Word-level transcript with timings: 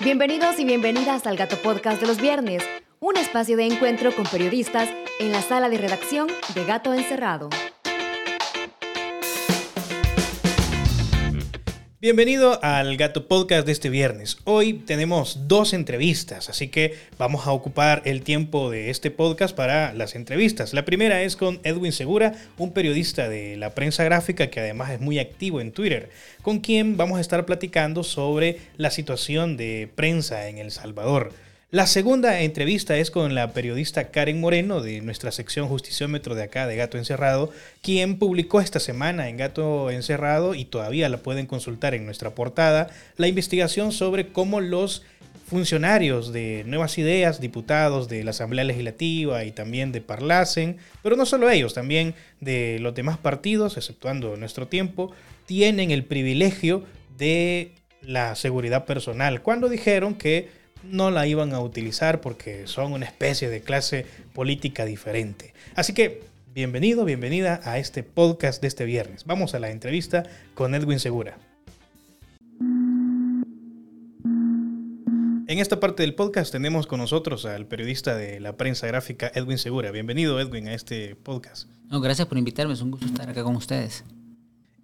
Bienvenidos 0.00 0.60
y 0.60 0.64
bienvenidas 0.64 1.26
al 1.26 1.36
Gato 1.36 1.56
Podcast 1.56 2.00
de 2.00 2.06
los 2.06 2.20
viernes, 2.20 2.62
un 3.00 3.16
espacio 3.16 3.56
de 3.56 3.66
encuentro 3.66 4.14
con 4.14 4.26
periodistas 4.26 4.88
en 5.18 5.32
la 5.32 5.42
sala 5.42 5.68
de 5.68 5.76
redacción 5.76 6.28
de 6.54 6.64
Gato 6.64 6.94
Encerrado. 6.94 7.50
Bienvenido 12.00 12.60
al 12.62 12.96
Gato 12.96 13.26
Podcast 13.26 13.66
de 13.66 13.72
este 13.72 13.90
viernes. 13.90 14.38
Hoy 14.44 14.74
tenemos 14.74 15.48
dos 15.48 15.72
entrevistas, 15.72 16.48
así 16.48 16.68
que 16.68 16.94
vamos 17.18 17.48
a 17.48 17.50
ocupar 17.50 18.02
el 18.04 18.22
tiempo 18.22 18.70
de 18.70 18.90
este 18.90 19.10
podcast 19.10 19.52
para 19.56 19.92
las 19.94 20.14
entrevistas. 20.14 20.74
La 20.74 20.84
primera 20.84 21.22
es 21.22 21.34
con 21.34 21.58
Edwin 21.64 21.90
Segura, 21.90 22.34
un 22.56 22.72
periodista 22.72 23.28
de 23.28 23.56
la 23.56 23.74
prensa 23.74 24.04
gráfica 24.04 24.48
que 24.48 24.60
además 24.60 24.92
es 24.92 25.00
muy 25.00 25.18
activo 25.18 25.60
en 25.60 25.72
Twitter, 25.72 26.10
con 26.42 26.60
quien 26.60 26.96
vamos 26.96 27.18
a 27.18 27.20
estar 27.20 27.44
platicando 27.44 28.04
sobre 28.04 28.60
la 28.76 28.92
situación 28.92 29.56
de 29.56 29.90
prensa 29.92 30.46
en 30.48 30.58
El 30.58 30.70
Salvador. 30.70 31.32
La 31.70 31.86
segunda 31.86 32.40
entrevista 32.40 32.96
es 32.96 33.10
con 33.10 33.34
la 33.34 33.52
periodista 33.52 34.10
Karen 34.10 34.40
Moreno 34.40 34.80
de 34.80 35.02
nuestra 35.02 35.30
sección 35.32 35.68
Justiciómetro 35.68 36.34
de 36.34 36.44
acá 36.44 36.66
de 36.66 36.76
Gato 36.76 36.96
Encerrado, 36.96 37.52
quien 37.82 38.18
publicó 38.18 38.62
esta 38.62 38.80
semana 38.80 39.28
en 39.28 39.36
Gato 39.36 39.90
Encerrado 39.90 40.54
y 40.54 40.64
todavía 40.64 41.10
la 41.10 41.18
pueden 41.18 41.44
consultar 41.44 41.92
en 41.92 42.06
nuestra 42.06 42.30
portada, 42.30 42.88
la 43.18 43.28
investigación 43.28 43.92
sobre 43.92 44.28
cómo 44.28 44.62
los 44.62 45.02
funcionarios 45.46 46.32
de 46.32 46.64
Nuevas 46.66 46.96
Ideas, 46.96 47.38
diputados 47.38 48.08
de 48.08 48.24
la 48.24 48.30
Asamblea 48.30 48.64
Legislativa 48.64 49.44
y 49.44 49.52
también 49.52 49.92
de 49.92 50.00
Parlacen, 50.00 50.78
pero 51.02 51.16
no 51.16 51.26
solo 51.26 51.50
ellos, 51.50 51.74
también 51.74 52.14
de 52.40 52.78
los 52.80 52.94
demás 52.94 53.18
partidos, 53.18 53.76
exceptuando 53.76 54.38
nuestro 54.38 54.68
tiempo, 54.68 55.12
tienen 55.44 55.90
el 55.90 56.04
privilegio 56.04 56.84
de 57.18 57.72
la 58.00 58.36
seguridad 58.36 58.86
personal, 58.86 59.42
cuando 59.42 59.68
dijeron 59.68 60.14
que 60.14 60.56
no 60.82 61.10
la 61.10 61.26
iban 61.26 61.52
a 61.52 61.60
utilizar 61.60 62.20
porque 62.20 62.66
son 62.66 62.92
una 62.92 63.06
especie 63.06 63.48
de 63.48 63.60
clase 63.60 64.06
política 64.32 64.84
diferente. 64.84 65.54
Así 65.74 65.92
que 65.94 66.22
bienvenido, 66.54 67.04
bienvenida 67.04 67.60
a 67.64 67.78
este 67.78 68.02
podcast 68.02 68.60
de 68.60 68.68
este 68.68 68.84
viernes. 68.84 69.24
Vamos 69.24 69.54
a 69.54 69.58
la 69.58 69.70
entrevista 69.70 70.24
con 70.54 70.74
Edwin 70.74 71.00
Segura. 71.00 71.38
En 75.48 75.58
esta 75.60 75.80
parte 75.80 76.02
del 76.02 76.14
podcast 76.14 76.52
tenemos 76.52 76.86
con 76.86 77.00
nosotros 77.00 77.46
al 77.46 77.66
periodista 77.66 78.14
de 78.14 78.38
la 78.38 78.56
prensa 78.58 78.86
gráfica 78.86 79.32
Edwin 79.34 79.56
Segura. 79.56 79.90
Bienvenido 79.90 80.38
Edwin 80.40 80.68
a 80.68 80.74
este 80.74 81.16
podcast. 81.16 81.70
No, 81.88 82.02
gracias 82.02 82.28
por 82.28 82.36
invitarme, 82.36 82.74
es 82.74 82.82
un 82.82 82.90
gusto 82.90 83.06
estar 83.06 83.30
acá 83.30 83.42
con 83.42 83.56
ustedes. 83.56 84.04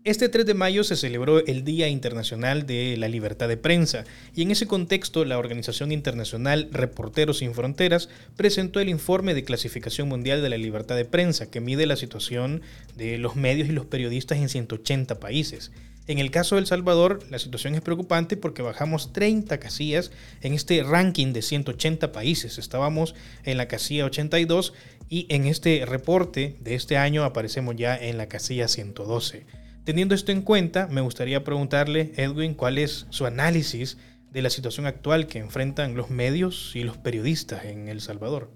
Este 0.05 0.29
3 0.29 0.45
de 0.45 0.53
mayo 0.53 0.85
se 0.85 0.97
celebró 0.97 1.39
el 1.47 1.65
Día 1.65 1.89
Internacional 1.89 2.67
de 2.67 2.95
la 2.99 3.09
Libertad 3.09 3.49
de 3.49 3.57
Prensa 3.57 4.05
y 4.37 4.43
en 4.43 4.51
ese 4.51 4.67
contexto 4.67 5.25
la 5.25 5.39
Organización 5.39 5.93
Internacional 5.93 6.69
Reporteros 6.73 7.39
Sin 7.39 7.55
Fronteras 7.55 8.11
presentó 8.37 8.81
el 8.81 8.91
informe 8.91 9.33
de 9.33 9.45
clasificación 9.45 10.11
mundial 10.11 10.43
de 10.43 10.51
la 10.51 10.59
libertad 10.59 10.97
de 10.97 11.07
prensa 11.07 11.51
que 11.51 11.63
mide 11.63 11.87
la 11.87 11.97
situación 11.97 12.61
de 12.99 13.17
los 13.17 13.35
medios 13.35 13.67
y 13.67 13.73
los 13.73 13.87
periodistas 13.87 14.37
en 14.37 14.51
180 14.51 15.21
países. 15.21 15.73
En 16.07 16.19
el 16.19 16.31
caso 16.31 16.57
de 16.57 16.61
El 16.61 16.67
Salvador, 16.67 17.21
la 17.31 17.39
situación 17.39 17.75
es 17.75 17.81
preocupante 17.81 18.37
porque 18.37 18.61
bajamos 18.61 19.15
30 19.15 19.59
casillas 19.59 20.11
en 20.43 20.53
este 20.53 20.83
ranking 20.83 21.33
de 21.33 21.41
180 21.41 22.13
países. 22.13 22.59
Estábamos 22.59 23.15
en 23.45 23.57
la 23.57 23.69
casilla 23.69 24.05
82 24.05 24.75
y 25.09 25.25
en 25.31 25.47
este 25.47 25.87
reporte 25.87 26.57
de 26.61 26.75
este 26.75 26.99
año 26.99 27.25
aparecemos 27.25 27.75
ya 27.77 27.97
en 27.97 28.19
la 28.19 28.29
casilla 28.29 28.69
112. 28.69 29.64
Teniendo 29.85 30.15
esto 30.15 30.33
en 30.33 30.41
cuenta, 30.41 30.87
me 30.87 31.03
gustaría 31.03 31.45
preguntarle, 31.45 32.13
Edwin, 32.17 32.55
cuál 32.55 32.79
es 32.79 33.07
su 33.11 33.27
análisis 33.27 33.99
de 34.33 34.41
la 34.41 34.49
situación 34.49 34.87
actual 34.87 35.27
que 35.27 35.39
enfrentan 35.39 35.95
los 35.95 36.09
medios 36.09 36.73
y 36.75 36.85
los 36.85 36.97
periodistas 36.97 37.67
en 37.67 37.89
El 37.89 38.01
Salvador. 38.01 38.51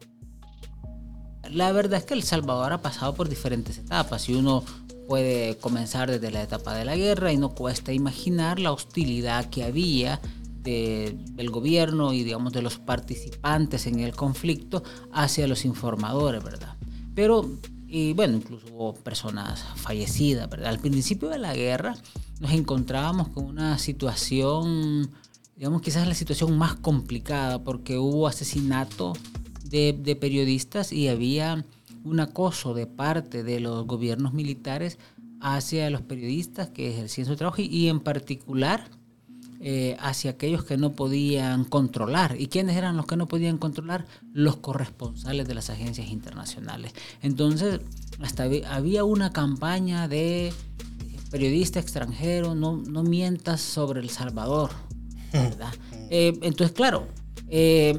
La 1.50 1.70
verdad 1.72 1.98
es 1.98 2.06
que 2.06 2.14
El 2.14 2.22
Salvador 2.22 2.72
ha 2.72 2.82
pasado 2.82 3.14
por 3.14 3.28
diferentes 3.28 3.76
etapas 3.76 4.28
y 4.28 4.34
uno 4.34 4.64
puede 5.06 5.56
comenzar 5.58 6.10
desde 6.10 6.30
la 6.30 6.42
etapa 6.42 6.74
de 6.74 6.84
la 6.84 6.96
guerra 6.96 7.30
y 7.32 7.36
no 7.36 7.50
cuesta 7.54 7.92
imaginar 7.92 8.58
la 8.58 8.72
hostilidad 8.72 9.50
que 9.50 9.64
había 9.64 10.20
del 10.62 11.50
gobierno 11.50 12.12
y 12.12 12.24
digamos 12.24 12.52
de 12.52 12.60
los 12.60 12.78
participantes 12.78 13.86
en 13.86 14.00
el 14.00 14.14
conflicto 14.14 14.82
hacia 15.12 15.46
los 15.46 15.64
informadores, 15.64 16.44
¿verdad? 16.44 16.76
Pero 17.14 17.48
y 17.88 18.12
bueno, 18.12 18.36
incluso 18.36 18.66
hubo 18.72 18.94
personas 18.94 19.64
fallecidas. 19.76 20.48
Al 20.64 20.78
principio 20.78 21.30
de 21.30 21.38
la 21.38 21.54
guerra 21.54 21.96
nos 22.38 22.52
encontrábamos 22.52 23.28
con 23.28 23.46
una 23.46 23.78
situación, 23.78 25.10
digamos 25.56 25.80
quizás 25.80 26.06
la 26.06 26.14
situación 26.14 26.58
más 26.58 26.74
complicada, 26.74 27.64
porque 27.64 27.96
hubo 27.96 28.28
asesinato 28.28 29.14
de, 29.64 29.98
de 29.98 30.16
periodistas 30.16 30.92
y 30.92 31.08
había 31.08 31.64
un 32.04 32.20
acoso 32.20 32.74
de 32.74 32.86
parte 32.86 33.42
de 33.42 33.58
los 33.60 33.86
gobiernos 33.86 34.34
militares 34.34 34.98
hacia 35.40 35.88
los 35.88 36.02
periodistas 36.02 36.68
que 36.68 36.90
ejercían 36.90 37.26
su 37.26 37.36
trabajo 37.36 37.62
y 37.62 37.88
en 37.88 38.00
particular 38.00 38.90
eh, 39.60 39.96
hacia 39.98 40.30
aquellos 40.30 40.64
que 40.64 40.76
no 40.76 40.92
podían 40.92 41.64
controlar. 41.64 42.36
¿Y 42.38 42.46
quiénes 42.46 42.76
eran 42.76 42.96
los 42.96 43.06
que 43.06 43.16
no 43.16 43.26
podían 43.26 43.58
controlar? 43.58 44.06
Los 44.32 44.56
corresponsales 44.56 45.48
de 45.48 45.54
las 45.54 45.68
agencias 45.68 46.08
internacionales. 46.08 46.92
Entonces, 47.22 47.80
hasta 48.20 48.44
había 48.70 49.02
una 49.02 49.32
campaña 49.32 50.06
de 50.06 50.52
periodista 51.30 51.80
extranjero, 51.80 52.54
no, 52.54 52.76
no 52.76 53.02
mientas 53.02 53.60
sobre 53.60 54.00
El 54.00 54.10
Salvador. 54.10 54.70
Eh, 56.10 56.38
entonces, 56.40 56.74
claro, 56.74 57.06
eh, 57.50 57.94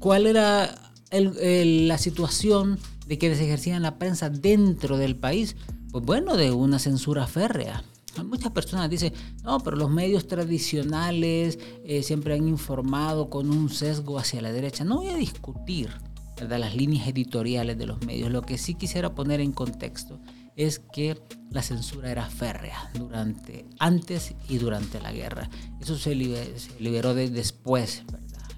¿cuál 0.00 0.26
era 0.26 0.92
la 1.10 1.96
situación 1.96 2.78
de 3.06 3.16
quienes 3.16 3.40
ejercían 3.40 3.80
la 3.80 3.96
prensa 3.96 4.28
dentro 4.28 4.98
del 4.98 5.16
país? 5.16 5.56
Pues 5.92 6.04
bueno, 6.04 6.36
de 6.36 6.50
una 6.50 6.78
censura 6.78 7.26
férrea. 7.26 7.84
Muchas 8.24 8.52
personas 8.52 8.90
dicen, 8.90 9.12
no, 9.44 9.60
pero 9.60 9.76
los 9.76 9.90
medios 9.90 10.26
tradicionales 10.26 11.58
eh, 11.84 12.02
siempre 12.02 12.34
han 12.34 12.48
informado 12.48 13.30
con 13.30 13.50
un 13.50 13.70
sesgo 13.70 14.18
hacia 14.18 14.42
la 14.42 14.52
derecha. 14.52 14.84
No 14.84 14.96
voy 14.96 15.08
a 15.08 15.16
discutir 15.16 15.90
las 16.48 16.74
líneas 16.74 17.06
editoriales 17.06 17.78
de 17.78 17.86
los 17.86 18.04
medios. 18.04 18.30
Lo 18.30 18.42
que 18.42 18.58
sí 18.58 18.74
quisiera 18.74 19.14
poner 19.14 19.40
en 19.40 19.52
contexto 19.52 20.20
es 20.56 20.78
que 20.78 21.20
la 21.50 21.62
censura 21.62 22.10
era 22.10 22.26
férrea 22.26 22.90
durante, 22.94 23.66
antes 23.78 24.34
y 24.48 24.58
durante 24.58 25.00
la 25.00 25.12
guerra. 25.12 25.48
Eso 25.80 25.96
se, 25.96 26.14
liberó 26.14 27.14
de 27.14 27.30
después. 27.30 28.02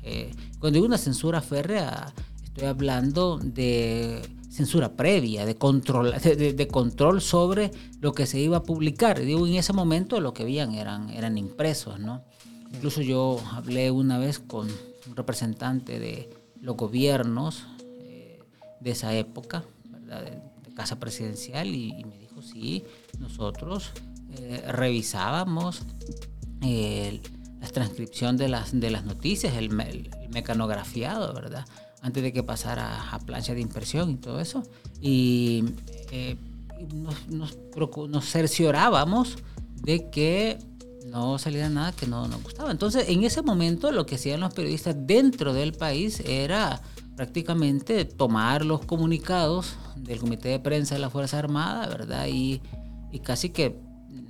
Eh, 0.02 0.34
cuando 0.58 0.76
digo 0.76 0.86
una 0.86 0.98
censura 0.98 1.40
férrea, 1.40 2.12
estoy 2.42 2.64
hablando 2.64 3.38
de 3.38 4.22
censura 4.52 4.94
previa, 4.96 5.46
de 5.46 5.56
control, 5.56 6.12
de, 6.20 6.68
control 6.68 7.22
sobre 7.22 7.70
lo 8.00 8.12
que 8.12 8.26
se 8.26 8.38
iba 8.38 8.58
a 8.58 8.62
publicar. 8.62 9.18
Digo, 9.18 9.46
en 9.46 9.54
ese 9.54 9.72
momento 9.72 10.20
lo 10.20 10.34
que 10.34 10.44
veían 10.44 10.74
eran, 10.74 11.08
eran 11.08 11.38
impresos, 11.38 11.98
¿no? 11.98 12.22
Incluso 12.70 13.00
yo 13.00 13.40
hablé 13.52 13.90
una 13.90 14.18
vez 14.18 14.38
con 14.38 14.68
un 15.08 15.16
representante 15.16 15.98
de 15.98 16.28
los 16.60 16.76
gobiernos 16.76 17.64
eh, 18.00 18.40
de 18.80 18.90
esa 18.90 19.14
época. 19.16 19.64
De, 19.84 20.52
Casa 20.74 20.98
Presidencial, 20.98 21.68
y, 21.68 22.02
me 22.04 22.16
dijo, 22.16 22.40
sí, 22.40 22.82
nosotros 23.18 23.90
eh, 24.38 24.64
revisábamos 24.68 25.82
eh, 26.62 27.20
la 27.60 27.68
transcripción 27.68 28.38
de 28.38 28.48
las, 28.48 28.80
de 28.80 28.90
las 28.90 29.04
noticias, 29.04 29.54
el 29.54 29.68
mecanografiado, 30.30 31.34
¿verdad? 31.34 31.66
Antes 32.02 32.22
de 32.22 32.32
que 32.32 32.42
pasara 32.42 33.10
a 33.12 33.18
plancha 33.20 33.54
de 33.54 33.60
impresión 33.60 34.10
y 34.10 34.16
todo 34.16 34.40
eso. 34.40 34.64
Y 35.00 35.64
eh, 36.10 36.36
nos, 37.28 37.56
cerciorábamos 38.24 39.38
de 39.76 40.10
que 40.10 40.58
no 41.06 41.38
saliera 41.38 41.68
nada 41.68 41.92
que 41.92 42.06
no 42.06 42.26
nos 42.28 42.42
gustaba. 42.42 42.70
Entonces, 42.70 43.08
en 43.08 43.24
ese 43.24 43.42
momento 43.42 43.92
lo 43.92 44.04
que 44.04 44.16
hacían 44.16 44.40
los 44.40 44.52
periodistas 44.52 44.96
dentro 44.98 45.52
del 45.52 45.72
país 45.72 46.20
era 46.20 46.82
prácticamente 47.16 48.04
tomar 48.04 48.64
los 48.64 48.84
comunicados 48.84 49.76
del 49.96 50.18
Comité 50.18 50.48
de 50.48 50.58
Prensa 50.58 50.96
de 50.96 51.00
la 51.00 51.10
Fuerza 51.10 51.38
Armada, 51.38 51.86
¿verdad? 51.86 52.26
Y, 52.26 52.60
y 53.12 53.20
casi 53.20 53.50
que 53.50 53.78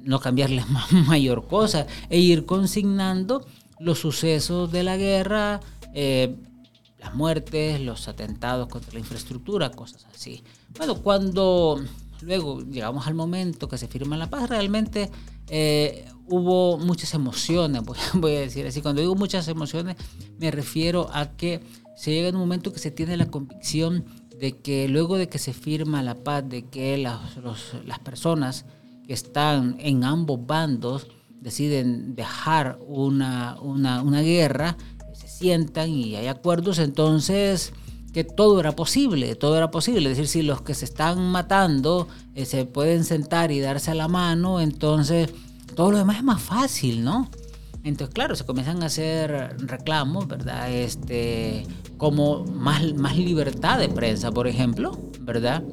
no 0.03 0.21
cambiarles 0.21 0.65
mayor 1.07 1.47
cosa 1.47 1.87
e 2.11 2.19
ir 2.19 2.45
consignando 2.45 3.47
los 3.79 3.99
sucesos 3.99 4.71
de 4.71 4.83
la 4.83 4.97
guerra, 4.97 5.61
eh, 5.95 6.37
las 7.03 7.15
muertes, 7.15 7.81
los 7.81 8.07
atentados 8.09 8.69
contra 8.69 8.93
la 8.93 9.01
infraestructura, 9.01 9.71
cosas 9.71 10.07
así. 10.15 10.43
Bueno, 10.77 10.95
cuando 11.03 11.83
luego 12.23 12.61
llegamos 12.63 13.07
al 13.07 13.15
momento 13.15 13.69
que 13.69 13.77
se 13.77 13.89
firma 13.89 14.17
la 14.17 14.31
paz, 14.31 14.49
realmente 14.49 15.11
eh, 15.49 16.07
hubo 16.29 16.79
muchas 16.79 17.13
emociones, 17.15 17.83
voy, 18.15 18.37
a 18.37 18.41
decir 18.41 18.67
así. 18.67 18.81
Cuando 18.81 19.01
digo 19.01 19.17
muchas 19.17 19.49
emociones, 19.49 19.97
me 20.39 20.51
refiero 20.51 21.11
a 21.13 21.37
que 21.37 21.61
se 21.97 22.13
llega 22.13 22.29
en 22.29 22.37
un 22.37 22.43
momento 22.43 22.73
que 22.73 22.79
se 22.79 22.93
tiene 22.93 23.17
la 23.17 23.27
convicción 23.27 24.05
de 24.39 24.59
que 24.59 24.89
luego 24.89 25.17
de 25.17 25.29
que 25.29 25.39
se 25.39 25.53
firma 25.53 26.03
la 26.03 26.15
paz, 26.15 26.49
de 26.49 26.67
que 26.67 26.99
las, 26.99 27.21
las 27.85 27.99
personas 27.99 28.65
que 29.07 29.13
están 29.13 29.77
en 29.81 30.05
ambos 30.05 30.47
bandos 30.47 31.09
deciden 31.41 32.15
dejar 32.15 32.79
una, 32.87 33.57
una, 33.61 34.03
una 34.03 34.21
guerra, 34.21 34.77
y 35.43 36.15
hay 36.17 36.27
acuerdos, 36.29 36.79
entonces 36.79 37.73
que 38.13 38.25
todo 38.25 38.61
era 38.61 38.73
posible, 38.73 39.35
todo 39.35 39.57
era 39.57 39.71
posible. 39.71 40.11
Es 40.11 40.17
decir, 40.17 40.29
si 40.29 40.43
los 40.43 40.63
que 40.63 40.75
se 40.75 40.85
están 40.85 41.31
matando 41.31 42.09
eh, 42.35 42.45
se 42.45 42.67
pueden 42.67 43.05
sentar 43.05 43.51
y 43.51 43.61
darse 43.61 43.95
la 43.95 44.09
mano, 44.09 44.61
entonces 44.61 45.31
todo 45.75 45.93
lo 45.93 45.99
demás 45.99 46.19
es 46.19 46.25
más 46.25 46.43
fácil, 46.43 47.05
¿no? 47.05 47.31
Entonces, 47.85 48.15
claro, 48.15 48.37
se 48.37 48.45
comienzan 48.45 48.83
a 48.83 48.87
hacer 48.87 49.57
reclamos, 49.59 50.29
¿verdad? 50.29 50.71
Este, 50.71 51.67
como 51.97 52.45
más, 52.45 52.95
más 52.95 53.17
libertad 53.17 53.79
de 53.79 53.89
prensa, 53.89 54.31
por 54.31 54.47
ejemplo, 54.47 54.97
¿verdad? 55.21 55.65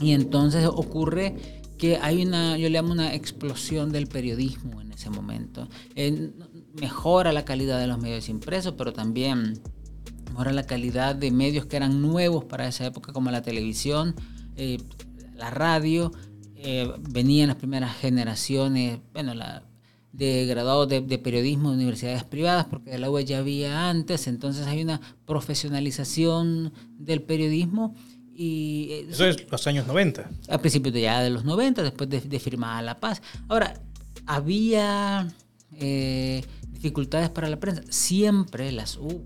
Y 0.00 0.12
entonces 0.12 0.66
ocurre 0.66 1.62
que 1.78 1.96
hay 1.96 2.24
una, 2.24 2.58
yo 2.58 2.68
le 2.68 2.78
llamo 2.78 2.92
una 2.92 3.14
explosión 3.14 3.90
del 3.90 4.06
periodismo 4.06 4.80
en 4.80 4.92
ese 4.92 5.08
momento. 5.08 5.68
Mejora 6.74 7.32
la 7.32 7.44
calidad 7.44 7.78
de 7.78 7.86
los 7.86 7.98
medios 7.98 8.28
impresos, 8.28 8.74
pero 8.76 8.92
también 8.92 9.60
mejora 10.28 10.52
la 10.52 10.64
calidad 10.64 11.14
de 11.14 11.30
medios 11.30 11.66
que 11.66 11.76
eran 11.76 12.02
nuevos 12.02 12.44
para 12.44 12.66
esa 12.66 12.84
época, 12.86 13.12
como 13.12 13.30
la 13.30 13.42
televisión, 13.42 14.14
eh, 14.56 14.78
la 15.34 15.50
radio. 15.50 16.12
Eh, 16.56 16.90
venían 17.10 17.48
las 17.48 17.56
primeras 17.56 17.96
generaciones, 17.96 18.98
bueno, 19.12 19.34
la, 19.34 19.62
de 20.12 20.46
graduados 20.46 20.88
de, 20.88 21.18
periodismo 21.18 21.70
de 21.70 21.76
universidades 21.76 22.24
privadas, 22.24 22.66
porque 22.66 22.90
de 22.90 22.98
la 22.98 23.10
UE 23.10 23.24
ya 23.24 23.38
había 23.38 23.90
antes, 23.90 24.26
entonces 24.26 24.66
hay 24.66 24.82
una 24.82 25.00
profesionalización 25.26 26.72
del 26.98 27.22
periodismo. 27.22 27.94
Y, 28.34 28.88
eh, 28.90 29.06
Eso 29.10 29.26
es 29.26 29.48
los 29.50 29.66
años 29.66 29.86
90. 29.86 30.28
A 30.48 30.58
principios 30.58 30.94
de 30.94 31.02
ya 31.02 31.20
de 31.20 31.30
los 31.30 31.44
90, 31.44 31.82
después 31.82 32.08
de, 32.10 32.20
de 32.20 32.40
firmada 32.40 32.82
la 32.82 32.98
paz. 32.98 33.22
Ahora, 33.48 33.74
había 34.26 35.28
dificultades 36.84 37.30
para 37.30 37.48
la 37.48 37.58
prensa, 37.58 37.82
siempre 37.88 38.70
las 38.70 38.98
hubo 38.98 39.24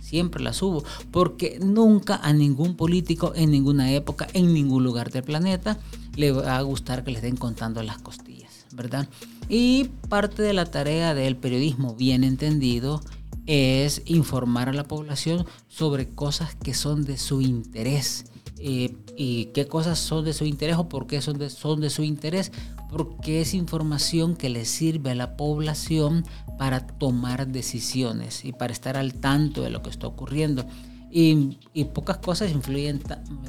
siempre 0.00 0.42
las 0.42 0.60
hubo, 0.60 0.82
porque 1.12 1.60
nunca 1.62 2.16
a 2.16 2.32
ningún 2.32 2.74
político 2.74 3.32
en 3.36 3.52
ninguna 3.52 3.92
época, 3.92 4.26
en 4.32 4.52
ningún 4.52 4.82
lugar 4.82 5.12
del 5.12 5.22
planeta, 5.22 5.78
le 6.16 6.32
va 6.32 6.58
a 6.58 6.62
gustar 6.62 7.04
que 7.04 7.12
le 7.12 7.18
estén 7.18 7.36
contando 7.36 7.80
las 7.84 7.98
costillas, 7.98 8.66
¿verdad? 8.72 9.08
Y 9.48 9.84
parte 10.08 10.42
de 10.42 10.52
la 10.52 10.64
tarea 10.64 11.14
del 11.14 11.36
periodismo, 11.36 11.94
bien 11.94 12.24
entendido, 12.24 13.00
es 13.46 14.02
informar 14.06 14.68
a 14.68 14.72
la 14.72 14.82
población 14.82 15.46
sobre 15.68 16.08
cosas 16.08 16.56
que 16.56 16.74
son 16.74 17.04
de 17.04 17.16
su 17.16 17.40
interés. 17.40 18.24
Eh, 18.58 18.96
y 19.22 19.50
qué 19.52 19.66
cosas 19.66 19.98
son 19.98 20.24
de 20.24 20.32
su 20.32 20.46
interés 20.46 20.78
o 20.78 20.88
por 20.88 21.06
qué 21.06 21.20
son 21.20 21.36
de, 21.36 21.50
son 21.50 21.82
de 21.82 21.90
su 21.90 22.02
interés, 22.02 22.52
porque 22.88 23.42
es 23.42 23.52
información 23.52 24.34
que 24.34 24.48
le 24.48 24.64
sirve 24.64 25.10
a 25.10 25.14
la 25.14 25.36
población 25.36 26.24
para 26.56 26.86
tomar 26.86 27.46
decisiones 27.46 28.46
y 28.46 28.54
para 28.54 28.72
estar 28.72 28.96
al 28.96 29.12
tanto 29.12 29.60
de 29.60 29.68
lo 29.68 29.82
que 29.82 29.90
está 29.90 30.06
ocurriendo. 30.06 30.64
Y, 31.10 31.58
y 31.74 31.84
pocas 31.84 32.16
cosas 32.16 32.50
influyen, 32.50 33.02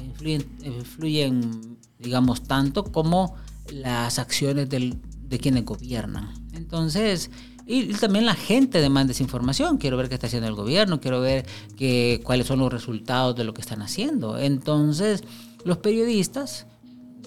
influyen, 0.04 0.46
influyen, 0.62 1.78
digamos, 1.98 2.42
tanto 2.42 2.84
como 2.92 3.34
las 3.72 4.18
acciones 4.18 4.68
del, 4.68 4.98
de 5.26 5.38
quienes 5.38 5.64
gobiernan. 5.64 6.34
Entonces, 6.52 7.30
y, 7.66 7.94
también 7.94 8.26
la 8.26 8.34
gente 8.34 8.80
demanda 8.80 9.12
esa 9.12 9.22
información. 9.22 9.78
Quiero 9.78 9.96
ver 9.96 10.08
qué 10.08 10.14
está 10.14 10.26
haciendo 10.26 10.48
el 10.48 10.54
gobierno, 10.54 11.00
quiero 11.00 11.20
ver 11.20 11.46
que, 11.76 12.20
cuáles 12.24 12.46
son 12.46 12.58
los 12.58 12.72
resultados 12.72 13.36
de 13.36 13.44
lo 13.44 13.54
que 13.54 13.60
están 13.60 13.82
haciendo. 13.82 14.38
Entonces, 14.38 15.24
los 15.64 15.78
periodistas 15.78 16.66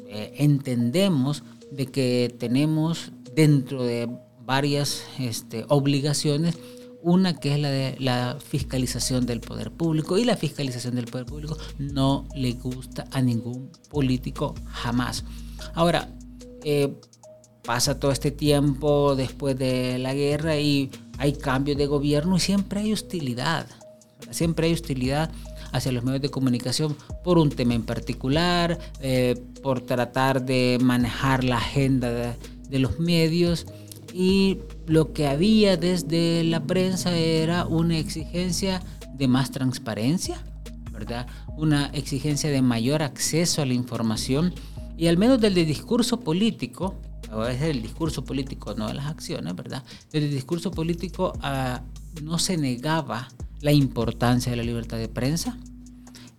eh, 0.07 0.33
entendemos 0.37 1.43
de 1.71 1.87
que 1.87 2.33
tenemos 2.37 3.11
dentro 3.33 3.83
de 3.83 4.09
varias 4.45 5.03
este, 5.19 5.65
obligaciones, 5.67 6.57
una 7.01 7.35
que 7.35 7.53
es 7.53 7.59
la 7.59 7.69
de 7.69 7.95
la 7.99 8.37
fiscalización 8.43 9.25
del 9.25 9.41
poder 9.41 9.71
público 9.71 10.17
y 10.17 10.23
la 10.23 10.37
fiscalización 10.37 10.95
del 10.95 11.05
poder 11.05 11.25
público 11.25 11.57
no 11.77 12.27
le 12.35 12.53
gusta 12.53 13.05
a 13.11 13.21
ningún 13.21 13.69
político 13.89 14.55
jamás. 14.71 15.23
Ahora, 15.73 16.09
eh, 16.63 16.93
pasa 17.63 17.99
todo 17.99 18.11
este 18.11 18.31
tiempo 18.31 19.15
después 19.15 19.57
de 19.57 19.97
la 19.99 20.13
guerra 20.13 20.57
y 20.57 20.91
hay 21.17 21.33
cambios 21.33 21.77
de 21.77 21.88
gobierno 21.88 22.38
y 22.38 22.39
siempre 22.39 22.81
hay 22.81 22.93
hostilidad, 22.93 23.67
siempre 24.31 24.67
hay 24.67 24.73
hostilidad 24.73 25.31
hacia 25.75 25.92
los 25.92 26.04
medios 26.04 26.22
de 26.22 26.30
comunicación 26.30 26.95
por 27.24 27.38
un 27.38 27.50
tema 27.50 27.74
en 27.74 27.83
particular, 27.83 28.80
eh, 29.01 29.36
por 29.62 29.81
tratar 29.81 30.45
de 30.45 30.77
manejar 30.81 31.44
la 31.44 31.57
agenda 31.57 32.12
de, 32.12 32.33
de 32.69 32.80
los 32.80 33.00
medios 33.00 33.66
y 34.13 34.60
lo 34.88 35.12
que 35.12 35.27
había 35.27 35.75
desde 35.75 36.44
la 36.45 36.63
prensa 36.63 37.16
era 37.18 37.66
una 37.66 37.98
exigencia 37.98 38.81
de 39.13 39.27
más 39.27 39.51
transparencia, 39.51 40.42
¿verdad? 40.92 41.27
Una 41.57 41.88
exigencia 41.88 42.50
de 42.50 42.62
mayor 42.62 43.01
acceso 43.01 43.62
a 43.62 43.66
la 43.66 43.74
información 43.74 44.54
y 44.98 45.07
al 45.07 45.18
menos 45.18 45.42
del 45.42 45.54
discurso 45.54 46.22
político, 46.22 46.95
o 47.33 47.44
es 47.45 47.62
el 47.62 47.81
discurso 47.81 48.24
político, 48.24 48.74
no 48.75 48.88
de 48.88 48.94
las 48.94 49.07
acciones, 49.07 49.54
¿verdad? 49.56 49.83
Del 50.12 50.31
discurso 50.31 50.72
político 50.72 51.33
ah, 51.42 51.81
no 52.24 52.39
se 52.39 52.56
negaba 52.56 53.27
la 53.61 53.71
importancia 53.71 54.51
de 54.51 54.57
la 54.57 54.63
libertad 54.63 54.97
de 54.97 55.07
prensa, 55.07 55.57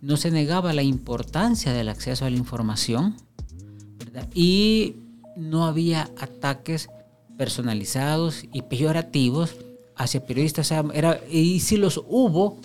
no 0.01 0.17
se 0.17 0.31
negaba 0.31 0.73
la 0.73 0.83
importancia 0.83 1.73
del 1.73 1.89
acceso 1.89 2.25
a 2.25 2.29
la 2.29 2.37
información, 2.37 3.15
¿verdad? 3.97 4.27
Y 4.33 4.95
no 5.35 5.65
había 5.65 6.09
ataques 6.19 6.89
personalizados 7.37 8.43
y 8.51 8.63
peyorativos 8.63 9.55
hacia 9.95 10.25
periodistas. 10.25 10.71
era, 10.93 11.19
y 11.29 11.59
si 11.59 11.77
los 11.77 12.03
hubo, 12.07 12.59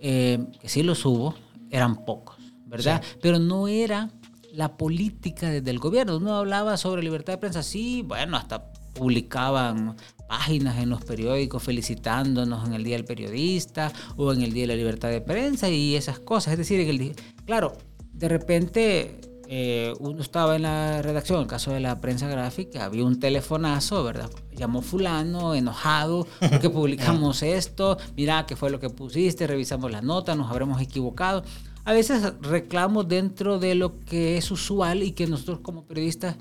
eh, 0.00 0.44
que 0.60 0.68
sí 0.68 0.82
los 0.82 1.04
hubo, 1.04 1.34
eran 1.70 2.04
pocos, 2.04 2.36
¿verdad? 2.66 3.02
Pero 3.20 3.38
no 3.38 3.68
era 3.68 4.10
la 4.52 4.76
política 4.76 5.50
desde 5.50 5.70
el 5.70 5.78
gobierno. 5.78 6.16
Uno 6.16 6.36
hablaba 6.36 6.76
sobre 6.76 7.02
libertad 7.02 7.34
de 7.34 7.38
prensa, 7.38 7.62
sí, 7.62 8.02
bueno, 8.02 8.36
hasta 8.36 8.72
publicaban 8.94 9.96
páginas 10.28 10.78
en 10.78 10.90
los 10.90 11.04
periódicos 11.04 11.62
felicitándonos 11.62 12.66
en 12.66 12.74
el 12.74 12.84
Día 12.84 12.96
del 12.96 13.04
Periodista 13.04 13.92
o 14.16 14.32
en 14.32 14.42
el 14.42 14.52
Día 14.52 14.62
de 14.62 14.68
la 14.68 14.76
Libertad 14.76 15.10
de 15.10 15.20
Prensa 15.20 15.68
y 15.68 15.96
esas 15.96 16.18
cosas. 16.18 16.52
Es 16.52 16.58
decir, 16.58 16.80
en 16.80 16.88
el, 16.88 17.16
claro, 17.44 17.76
de 18.12 18.28
repente 18.28 19.20
eh, 19.48 19.92
uno 20.00 20.22
estaba 20.22 20.56
en 20.56 20.62
la 20.62 21.02
redacción, 21.02 21.38
en 21.38 21.42
el 21.42 21.48
caso 21.48 21.72
de 21.72 21.80
la 21.80 22.00
prensa 22.00 22.28
gráfica, 22.28 22.84
había 22.84 23.04
un 23.04 23.20
telefonazo, 23.20 24.02
¿verdad? 24.02 24.30
Llamó 24.52 24.82
fulano, 24.82 25.54
enojado, 25.54 26.26
porque 26.38 26.70
publicamos 26.70 27.42
esto, 27.42 27.98
mira 28.16 28.46
qué 28.46 28.56
fue 28.56 28.70
lo 28.70 28.80
que 28.80 28.90
pusiste, 28.90 29.46
revisamos 29.46 29.90
las 29.90 30.02
notas, 30.02 30.36
nos 30.36 30.50
habremos 30.50 30.80
equivocado. 30.80 31.44
A 31.84 31.92
veces 31.92 32.32
reclamos 32.40 33.08
dentro 33.08 33.58
de 33.58 33.74
lo 33.74 34.00
que 34.00 34.38
es 34.38 34.50
usual 34.50 35.02
y 35.02 35.12
que 35.12 35.26
nosotros 35.26 35.60
como 35.60 35.84
periodistas 35.84 36.36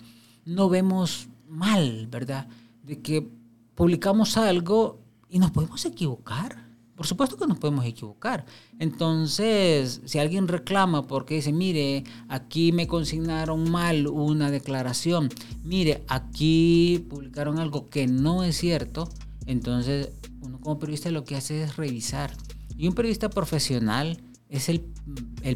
no 0.45 0.69
vemos 0.69 1.27
mal, 1.47 2.07
¿verdad? 2.07 2.47
De 2.83 3.01
que 3.01 3.29
publicamos 3.75 4.37
algo 4.37 5.01
y 5.29 5.39
nos 5.39 5.51
podemos 5.51 5.83
equivocar. 5.85 6.63
Por 6.95 7.07
supuesto 7.07 7.37
que 7.37 7.47
nos 7.47 7.57
podemos 7.57 7.85
equivocar. 7.85 8.45
Entonces, 8.77 10.01
si 10.05 10.19
alguien 10.19 10.47
reclama 10.47 11.07
porque 11.07 11.35
dice, 11.35 11.51
mire, 11.51 12.03
aquí 12.27 12.71
me 12.71 12.87
consignaron 12.87 13.71
mal 13.71 14.07
una 14.07 14.51
declaración, 14.51 15.29
mire, 15.63 16.03
aquí 16.07 17.05
publicaron 17.09 17.57
algo 17.57 17.89
que 17.89 18.05
no 18.05 18.43
es 18.43 18.57
cierto, 18.57 19.09
entonces 19.47 20.11
uno 20.41 20.59
como 20.59 20.77
periodista 20.77 21.09
lo 21.09 21.23
que 21.23 21.35
hace 21.35 21.63
es 21.63 21.77
revisar. 21.77 22.31
Y 22.77 22.87
un 22.87 22.93
periodista 22.93 23.29
profesional 23.29 24.21
es 24.49 24.69
el, 24.69 24.81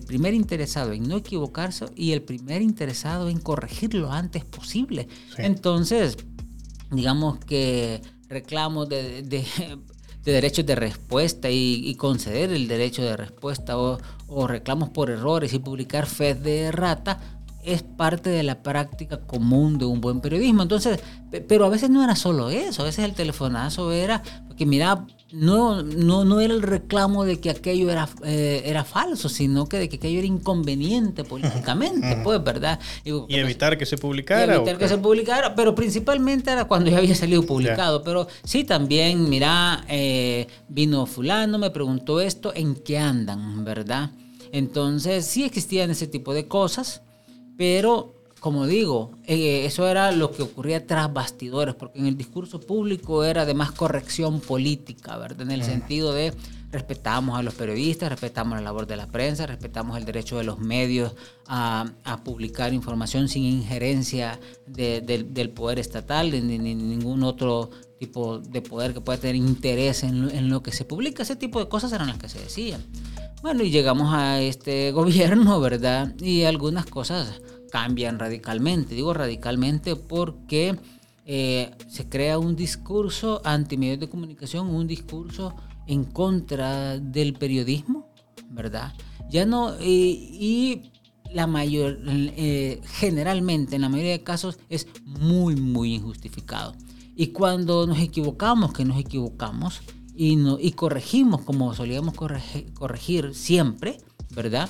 primer 0.06 0.34
interesado 0.34 0.94
en 0.94 1.08
no 1.08 1.18
equivocarse 1.18 1.86
y 1.96 2.14
el 2.14 2.22
primer 2.22 2.62
interesado 2.62 3.30
en 3.30 3.40
corregir 3.40 3.94
lo 3.94 4.12
antes 4.12 4.44
posible. 4.44 5.08
Entonces, 5.38 6.18
digamos 6.92 7.40
que 7.40 8.02
reclamos 8.30 8.90
de 8.90 9.46
de 10.28 10.34
derechos 10.34 10.66
de 10.66 10.76
respuesta 10.76 11.50
y, 11.50 11.96
conceder 11.96 12.52
el 12.52 12.68
derecho 12.68 13.02
de 13.02 13.16
respuesta 13.16 13.78
o, 13.78 13.98
reclamos 14.46 14.90
por 14.90 15.10
errores 15.10 15.54
y 15.54 15.60
publicar 15.60 16.06
fe 16.06 16.36
de 16.36 16.70
rata 16.70 17.18
es 17.64 17.82
parte 17.82 18.30
de 18.30 18.44
la 18.44 18.62
práctica 18.62 19.22
común 19.22 19.78
de 19.78 19.86
un 19.86 20.02
buen 20.02 20.20
periodismo. 20.20 20.64
Entonces, 20.64 21.00
pero 21.48 21.64
a 21.64 21.70
veces 21.70 21.90
no 21.90 22.04
era 22.04 22.18
solo 22.18 22.50
eso, 22.50 22.82
a 22.82 22.86
veces 22.86 23.06
el 23.06 23.14
telefonazo 23.14 23.94
era 23.94 24.22
que 24.58 24.66
mira, 24.66 25.08
no, 25.32 25.84
no, 25.84 26.24
no 26.24 26.40
era 26.40 26.54
el 26.54 26.62
reclamo 26.62 27.26
de 27.26 27.40
que 27.42 27.50
aquello 27.50 27.90
era, 27.90 28.08
eh, 28.24 28.62
era 28.66 28.86
falso, 28.86 29.28
sino 29.28 29.68
que 29.68 29.78
de 29.78 29.90
que 29.90 29.98
aquello 29.98 30.20
era 30.20 30.28
inconveniente 30.28 31.26
políticamente, 31.26 32.18
pues, 32.24 32.42
¿verdad? 32.42 32.80
y 33.04 33.36
evitar 33.36 33.78
que 33.78 33.86
se 33.86 33.98
publicara. 33.98 34.56
evitar 34.56 34.78
que 34.78 34.88
se 34.88 34.98
publicara, 34.98 35.54
pero 35.54 35.76
principalmente 35.76 36.52
era 36.52 36.66
cuando 36.66 36.90
ya 36.90 37.00
había 37.00 37.16
salido 37.16 37.44
publicado. 37.44 38.04
Pero 38.04 38.28
sí, 38.44 38.64
también, 38.64 39.30
mira, 39.30 39.84
eh, 39.90 40.48
vino 40.70 41.06
fulano, 41.06 41.58
me 41.58 41.72
preguntó 41.72 42.22
esto, 42.22 42.54
¿en 42.56 42.76
qué 42.76 42.98
andan, 42.98 43.66
verdad? 43.66 44.12
Entonces, 44.54 45.26
sí 45.26 45.44
existían 45.44 45.90
ese 45.92 46.08
tipo 46.08 46.34
de 46.34 46.48
cosas, 46.48 47.02
pero 47.58 48.17
como 48.48 48.66
digo, 48.66 49.12
eh, 49.26 49.66
eso 49.66 49.90
era 49.90 50.14
lo 50.14 50.32
que 50.32 50.42
ocurría 50.42 50.88
tras 50.88 51.12
bastidores, 51.12 51.76
porque 51.76 52.00
en 52.00 52.06
el 52.06 52.16
discurso 52.16 52.62
público 52.62 53.26
era 53.26 53.46
de 53.46 53.54
más 53.54 53.74
corrección 53.74 54.40
política, 54.40 55.18
¿verdad? 55.18 55.42
En 55.42 55.52
el 55.52 55.64
sentido 55.64 56.14
de 56.14 56.32
respetamos 56.72 57.38
a 57.38 57.44
los 57.44 57.56
periodistas, 57.56 58.08
respetamos 58.08 58.58
la 58.58 58.64
labor 58.64 58.88
de 58.88 58.96
la 58.96 59.08
prensa, 59.08 59.46
respetamos 59.48 59.98
el 59.98 60.06
derecho 60.06 60.38
de 60.38 60.46
los 60.46 60.60
medios 60.60 61.14
a, 61.46 61.92
publicar 62.24 62.72
información 62.72 63.28
sin 63.28 63.44
injerencia 63.44 64.40
del 64.66 65.50
poder 65.50 65.80
estatal, 65.80 66.32
ni, 66.32 66.58
ningún 66.58 67.24
otro 67.24 67.70
tipo 68.00 68.40
de 68.40 68.62
poder 68.62 68.94
que 68.94 69.02
pueda 69.02 69.20
tener 69.20 69.36
interés 69.36 70.04
en, 70.04 70.30
en, 70.30 70.50
lo 70.50 70.64
que 70.64 70.72
se 70.72 70.86
publica. 70.86 71.24
Ese 71.24 71.36
tipo 71.36 71.60
de 71.60 71.68
cosas 71.68 71.92
eran 71.92 72.08
las 72.08 72.18
que 72.18 72.30
se 72.30 72.40
decían. 72.40 72.82
Bueno, 73.42 73.62
y 73.64 73.72
llegamos 73.72 74.14
a 74.14 74.40
este 74.40 74.92
gobierno, 74.94 75.60
¿verdad? 75.60 76.16
Y 76.22 76.44
algunas 76.44 76.86
cosas 76.86 77.42
cambian 77.72 78.20
radicalmente. 78.20 78.96
Digo 78.96 79.14
radicalmente 79.14 79.96
porque 79.96 80.78
eh, 81.26 81.72
se 81.88 82.08
crea 82.08 82.40
un 82.40 82.56
discurso 82.56 83.42
anti 83.44 83.78
medios 83.78 84.00
de 84.00 84.10
comunicación, 84.10 84.68
un 84.68 84.88
discurso 84.88 85.56
en 85.88 86.04
contra 86.04 87.00
del 87.00 87.34
periodismo, 87.34 88.10
¿verdad? 88.50 88.94
Ya 89.30 89.46
no, 89.46 89.74
y 89.82 90.92
la 91.34 91.48
mayor, 91.48 92.00
eh, 92.08 92.82
generalmente, 92.86 93.76
en 93.76 93.82
la 93.82 93.90
mayoría 93.90 94.14
de 94.14 94.24
casos, 94.24 94.60
es 94.70 94.88
muy, 95.04 95.56
muy 95.56 95.96
injustificado. 95.96 96.74
Y 97.16 97.28
cuando 97.28 97.88
nos 97.88 98.00
equivocamos, 98.00 98.74
que 98.74 98.86
nos 98.86 99.00
equivocamos, 99.00 99.82
y, 100.16 100.36
no, 100.36 100.58
y 100.60 100.72
corregimos 100.72 101.42
como 101.42 101.74
solíamos 101.74 102.16
corregir 102.16 103.36
siempre, 103.36 103.98
¿verdad? 104.32 104.70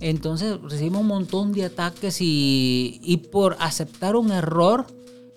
Entonces 0.00 0.60
recibimos 0.60 1.02
un 1.02 1.08
montón 1.08 1.52
de 1.52 1.66
ataques 1.66 2.20
y, 2.20 3.00
y, 3.02 3.18
por 3.18 3.56
aceptar 3.60 4.16
un 4.16 4.32
error 4.32 4.86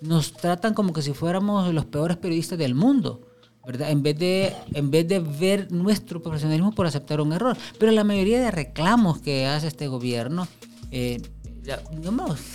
nos 0.00 0.32
tratan 0.32 0.74
como 0.74 0.92
que 0.92 1.02
si 1.02 1.12
fuéramos 1.12 1.72
los 1.72 1.84
peores 1.84 2.16
periodistas 2.16 2.58
del 2.58 2.74
mundo. 2.74 3.20
¿verdad? 3.66 3.90
En 3.90 4.02
vez, 4.02 4.18
de, 4.18 4.54
en 4.74 4.90
vez 4.90 5.08
de 5.08 5.20
ver 5.20 5.72
nuestro 5.72 6.22
profesionalismo 6.22 6.74
por 6.74 6.86
aceptar 6.86 7.20
un 7.20 7.32
error. 7.32 7.56
Pero 7.78 7.92
la 7.92 8.04
mayoría 8.04 8.40
de 8.40 8.50
reclamos 8.50 9.20
que 9.20 9.46
hace 9.46 9.68
este 9.68 9.88
gobierno 9.88 10.46
eh, 10.90 11.22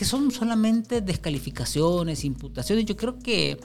son 0.02 0.32
solamente 0.32 1.02
descalificaciones, 1.02 2.24
imputaciones. 2.24 2.86
Yo 2.86 2.96
creo 2.96 3.18
que 3.18 3.60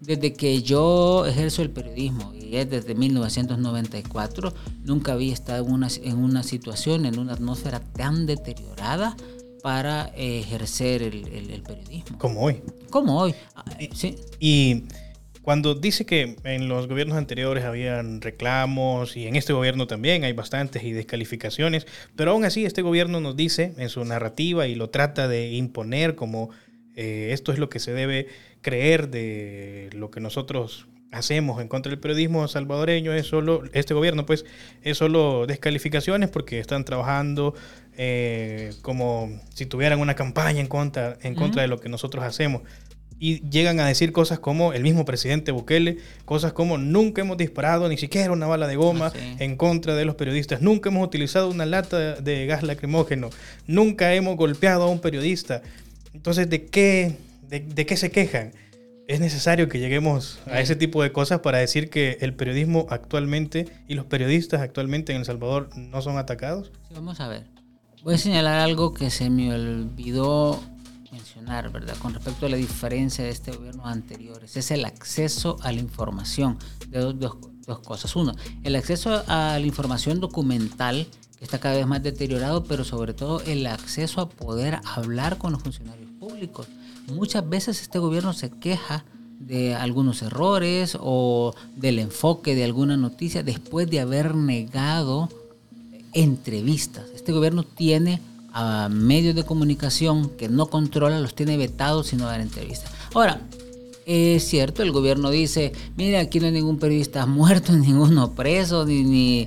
desde 0.00 0.32
que 0.32 0.62
yo 0.62 1.26
ejerzo 1.26 1.62
el 1.62 1.70
periodismo, 1.70 2.32
y 2.34 2.56
es 2.56 2.68
desde 2.68 2.94
1994, 2.94 4.52
nunca 4.82 5.12
había 5.12 5.32
estado 5.32 5.66
en 5.66 5.72
una, 5.72 5.88
en 6.02 6.18
una 6.18 6.42
situación, 6.42 7.04
en 7.04 7.18
una 7.18 7.34
atmósfera 7.34 7.80
tan 7.80 8.26
deteriorada 8.26 9.16
para 9.62 10.10
ejercer 10.16 11.02
el, 11.02 11.26
el, 11.28 11.62
periodismo. 11.62 12.18
Como 12.18 12.42
hoy. 12.42 12.62
Como 12.88 13.20
hoy. 13.20 13.34
Sí. 13.94 14.16
Y 14.38 14.84
cuando 15.42 15.74
dice 15.74 16.06
que 16.06 16.36
en 16.44 16.68
los 16.68 16.88
gobiernos 16.88 17.18
anteriores 17.18 17.64
habían 17.64 18.22
reclamos 18.22 19.16
y 19.16 19.26
en 19.26 19.36
este 19.36 19.52
gobierno 19.52 19.86
también 19.86 20.24
hay 20.24 20.32
bastantes 20.32 20.82
y 20.82 20.92
descalificaciones, 20.92 21.86
pero 22.16 22.32
aún 22.32 22.44
así 22.44 22.64
este 22.64 22.82
gobierno 22.82 23.20
nos 23.20 23.36
dice 23.36 23.74
en 23.76 23.90
su 23.90 24.04
narrativa 24.04 24.66
y 24.66 24.74
lo 24.74 24.90
trata 24.90 25.28
de 25.28 25.52
imponer 25.52 26.14
como 26.14 26.50
eh, 26.96 27.30
esto 27.32 27.52
es 27.52 27.58
lo 27.58 27.68
que 27.68 27.78
se 27.78 27.92
debe 27.92 28.28
creer 28.62 29.08
de 29.10 29.90
lo 29.92 30.10
que 30.10 30.20
nosotros 30.20 30.86
hacemos 31.12 31.60
en 31.60 31.68
contra 31.68 31.90
del 31.90 31.98
periodismo 31.98 32.46
salvadoreño 32.46 33.12
es 33.12 33.26
solo, 33.26 33.62
este 33.72 33.94
gobierno 33.94 34.26
pues 34.26 34.44
es 34.82 34.96
solo 34.96 35.46
descalificaciones 35.46 36.30
porque 36.30 36.60
están 36.60 36.84
trabajando 36.84 37.54
eh, 37.96 38.72
como 38.82 39.28
si 39.54 39.66
tuvieran 39.66 40.00
una 40.00 40.14
campaña 40.14 40.60
en 40.60 40.68
contra, 40.68 41.18
en 41.22 41.34
contra 41.34 41.62
de 41.62 41.68
lo 41.68 41.78
que 41.80 41.88
nosotros 41.88 42.24
hacemos. 42.24 42.62
Y 43.22 43.46
llegan 43.50 43.78
a 43.80 43.86
decir 43.86 44.12
cosas 44.12 44.38
como 44.38 44.72
el 44.72 44.82
mismo 44.82 45.04
presidente 45.04 45.52
Bukele, 45.52 45.98
cosas 46.24 46.54
como 46.54 46.78
nunca 46.78 47.20
hemos 47.20 47.36
disparado 47.36 47.86
ni 47.90 47.98
siquiera 47.98 48.32
una 48.32 48.46
bala 48.46 48.66
de 48.66 48.76
goma 48.76 49.12
ah, 49.14 49.36
en 49.38 49.56
contra 49.56 49.94
de 49.94 50.06
los 50.06 50.14
periodistas, 50.14 50.62
nunca 50.62 50.88
hemos 50.88 51.06
utilizado 51.06 51.50
una 51.50 51.66
lata 51.66 52.14
de 52.14 52.46
gas 52.46 52.62
lacrimógeno, 52.62 53.28
nunca 53.66 54.14
hemos 54.14 54.36
golpeado 54.36 54.84
a 54.84 54.88
un 54.88 55.00
periodista. 55.00 55.60
Entonces, 56.14 56.48
¿de 56.48 56.64
qué, 56.64 57.16
de, 57.50 57.86
qué 57.86 57.96
se 57.96 58.10
quejan? 58.10 58.52
¿Es 59.08 59.18
necesario 59.18 59.68
que 59.68 59.80
lleguemos 59.80 60.38
a 60.46 60.60
ese 60.60 60.76
tipo 60.76 61.02
de 61.02 61.10
cosas 61.10 61.40
para 61.40 61.58
decir 61.58 61.90
que 61.90 62.16
el 62.20 62.32
periodismo 62.32 62.86
actualmente 62.90 63.66
y 63.88 63.94
los 63.94 64.06
periodistas 64.06 64.60
actualmente 64.60 65.12
en 65.12 65.18
El 65.18 65.24
Salvador 65.24 65.68
no 65.76 66.00
son 66.00 66.16
atacados? 66.16 66.70
vamos 66.94 67.18
a 67.18 67.26
ver. 67.26 67.44
Voy 68.04 68.14
a 68.14 68.18
señalar 68.18 68.60
algo 68.60 68.94
que 68.94 69.10
se 69.10 69.28
me 69.28 69.52
olvidó 69.52 70.62
mencionar, 71.10 71.72
¿verdad? 71.72 71.96
Con 71.98 72.14
respecto 72.14 72.46
a 72.46 72.48
la 72.48 72.56
diferencia 72.56 73.24
de 73.24 73.30
este 73.30 73.50
gobierno 73.50 73.84
anteriores. 73.84 74.56
Es 74.56 74.70
el 74.70 74.84
acceso 74.84 75.56
a 75.62 75.72
la 75.72 75.80
información. 75.80 76.56
De 76.88 77.00
dos, 77.00 77.18
dos, 77.18 77.78
cosas. 77.80 78.14
Uno, 78.16 78.34
el 78.62 78.76
acceso 78.76 79.22
a 79.26 79.58
la 79.58 79.66
información 79.66 80.20
documental 80.20 81.06
está 81.40 81.58
cada 81.58 81.76
vez 81.76 81.86
más 81.86 82.02
deteriorado, 82.02 82.64
pero 82.64 82.84
sobre 82.84 83.12
todo 83.12 83.40
el 83.42 83.66
acceso 83.66 84.20
a 84.20 84.28
poder 84.28 84.80
hablar 84.84 85.36
con 85.36 85.52
los 85.52 85.62
funcionarios 85.62 86.10
públicos. 86.18 86.68
Muchas 87.10 87.48
veces 87.48 87.82
este 87.82 87.98
gobierno 87.98 88.32
se 88.32 88.50
queja 88.50 89.04
de 89.38 89.74
algunos 89.74 90.22
errores 90.22 90.96
o 91.00 91.54
del 91.76 91.98
enfoque 91.98 92.54
de 92.54 92.64
alguna 92.64 92.96
noticia 92.96 93.42
después 93.42 93.88
de 93.90 94.00
haber 94.00 94.34
negado 94.34 95.28
entrevistas. 96.12 97.04
Este 97.14 97.32
gobierno 97.32 97.62
tiene 97.62 98.20
a 98.52 98.88
medios 98.88 99.34
de 99.34 99.44
comunicación 99.44 100.30
que 100.30 100.48
no 100.48 100.66
controla, 100.66 101.20
los 101.20 101.34
tiene 101.34 101.56
vetados 101.56 102.08
sino 102.08 102.26
dar 102.26 102.40
entrevistas. 102.40 102.92
Ahora, 103.14 103.40
es 104.06 104.48
cierto, 104.48 104.82
el 104.82 104.90
gobierno 104.90 105.30
dice, 105.30 105.72
mire, 105.96 106.18
aquí 106.18 106.40
no 106.40 106.46
hay 106.46 106.52
ningún 106.52 106.78
periodista 106.78 107.26
muerto, 107.26 107.72
ninguno 107.72 108.32
preso, 108.34 108.84
ni, 108.84 109.04
ni, 109.04 109.46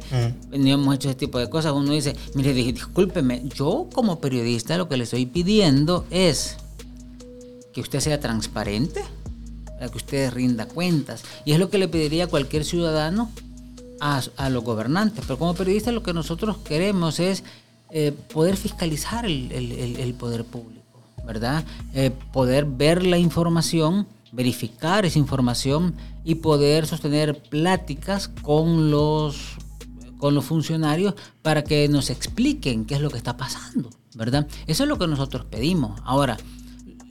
mm. 0.51 0.67
hemos 0.67 0.95
hecho 0.95 1.09
ese 1.09 1.17
tipo 1.17 1.37
de 1.39 1.49
cosas. 1.49 1.73
Uno 1.73 1.91
dice, 1.91 2.15
mire, 2.33 2.53
discúlpeme, 2.53 3.43
yo 3.55 3.89
como 3.93 4.19
periodista 4.19 4.77
lo 4.77 4.87
que 4.87 4.97
le 4.97 5.03
estoy 5.03 5.25
pidiendo 5.25 6.05
es 6.09 6.57
que 7.73 7.81
usted 7.81 7.99
sea 7.99 8.19
transparente, 8.19 9.03
que 9.91 9.97
usted 9.97 10.31
rinda 10.31 10.65
cuentas. 10.65 11.23
Y 11.45 11.51
es 11.51 11.59
lo 11.59 11.69
que 11.69 11.77
le 11.77 11.87
pediría 11.87 12.25
a 12.25 12.27
cualquier 12.27 12.63
ciudadano 12.63 13.31
a, 13.99 14.49
los 14.49 14.63
gobernantes. 14.63 15.23
Pero 15.25 15.39
como 15.39 15.55
periodista 15.55 15.91
lo 15.91 16.03
que 16.03 16.13
nosotros 16.13 16.57
queremos 16.57 17.19
es 17.19 17.43
eh, 17.91 18.13
poder 18.33 18.55
fiscalizar 18.57 19.25
el, 19.25 20.15
poder 20.17 20.45
público, 20.45 21.01
¿verdad? 21.25 21.63
Eh, 21.93 22.11
poder 22.31 22.65
ver 22.65 23.05
la 23.05 23.17
información 23.17 24.07
verificar 24.33 25.05
esa 25.05 25.19
información 25.19 25.93
y 26.25 26.35
poder 26.35 26.87
sostener 26.87 27.37
pláticas 27.37 28.27
con 28.27 28.89
los, 28.89 29.57
con 30.17 30.33
los 30.33 30.43
funcionarios 30.43 31.13
para 31.43 31.63
que 31.63 31.87
nos 31.87 32.09
expliquen 32.09 32.85
qué 32.85 32.95
es 32.95 33.01
lo 33.01 33.11
que 33.11 33.17
está 33.17 33.37
pasando, 33.37 33.91
¿verdad? 34.15 34.47
Eso 34.65 34.83
es 34.83 34.89
lo 34.89 34.97
que 34.97 35.07
nosotros 35.07 35.45
pedimos. 35.45 36.01
Ahora, 36.03 36.37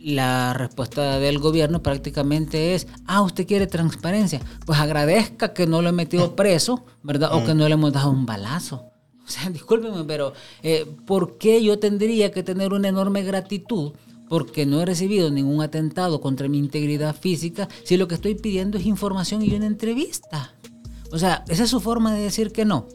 la 0.02 0.52
respuesta 0.54 1.18
del 1.18 1.38
gobierno 1.38 1.82
prácticamente 1.82 2.74
es, 2.74 2.86
ah, 3.06 3.22
usted 3.22 3.46
quiere 3.46 3.66
transparencia, 3.66 4.40
pues 4.66 4.78
agradezca 4.78 5.52
que 5.52 5.66
no 5.66 5.82
lo 5.82 5.90
he 5.90 5.92
metido 5.92 6.36
preso, 6.36 6.84
¿verdad? 7.02 7.34
O 7.34 7.44
que 7.44 7.54
no 7.54 7.68
le 7.68 7.74
hemos 7.74 7.92
dado 7.92 8.10
un 8.10 8.26
balazo. 8.26 8.86
O 9.24 9.28
sea, 9.28 9.48
discúlpeme, 9.50 10.04
pero 10.04 10.32
eh, 10.62 10.86
¿por 11.06 11.38
qué 11.38 11.62
yo 11.62 11.78
tendría 11.78 12.30
que 12.30 12.42
tener 12.42 12.72
una 12.72 12.88
enorme 12.88 13.22
gratitud 13.22 13.92
porque 14.32 14.64
no 14.64 14.80
he 14.80 14.86
recibido 14.86 15.30
ningún 15.30 15.60
atentado 15.60 16.22
contra 16.22 16.48
mi 16.48 16.56
integridad 16.56 17.14
física 17.14 17.68
si 17.84 17.98
lo 17.98 18.08
que 18.08 18.14
estoy 18.14 18.34
pidiendo 18.34 18.78
es 18.78 18.86
información 18.86 19.42
y 19.42 19.54
una 19.54 19.66
entrevista. 19.66 20.54
O 21.10 21.18
sea, 21.18 21.44
esa 21.48 21.64
es 21.64 21.68
su 21.68 21.80
forma 21.80 22.14
de 22.14 22.22
decir 22.22 22.50
que 22.50 22.64
no. 22.64 22.88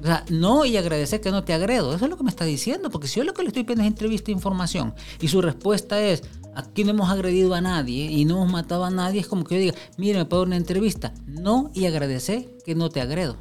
O 0.00 0.04
sea, 0.04 0.24
no 0.28 0.64
y 0.64 0.76
agradecer 0.76 1.20
que 1.20 1.30
no 1.30 1.44
te 1.44 1.54
agredo. 1.54 1.94
Eso 1.94 2.04
es 2.04 2.10
lo 2.10 2.16
que 2.16 2.24
me 2.24 2.30
está 2.30 2.44
diciendo, 2.44 2.90
porque 2.90 3.08
si 3.08 3.18
yo 3.18 3.24
lo 3.24 3.34
que 3.34 3.42
le 3.42 3.48
estoy 3.48 3.64
pidiendo 3.64 3.84
es 3.84 3.88
entrevista 3.88 4.30
e 4.30 4.34
información 4.34 4.94
y 5.20 5.28
su 5.28 5.40
respuesta 5.40 6.00
es, 6.02 6.22
aquí 6.54 6.84
no 6.84 6.90
hemos 6.90 7.10
agredido 7.10 7.54
a 7.54 7.60
nadie 7.60 8.10
y 8.10 8.24
no 8.24 8.36
hemos 8.36 8.52
matado 8.52 8.84
a 8.84 8.90
nadie, 8.90 9.20
es 9.20 9.26
como 9.26 9.44
que 9.44 9.54
yo 9.54 9.60
diga, 9.60 9.74
mire, 9.96 10.18
me 10.18 10.24
puedo 10.24 10.42
dar 10.42 10.48
una 10.48 10.56
entrevista. 10.56 11.14
No 11.26 11.70
y 11.74 11.86
agradecer 11.86 12.48
que 12.64 12.74
no 12.74 12.90
te 12.90 13.00
agredo. 13.00 13.36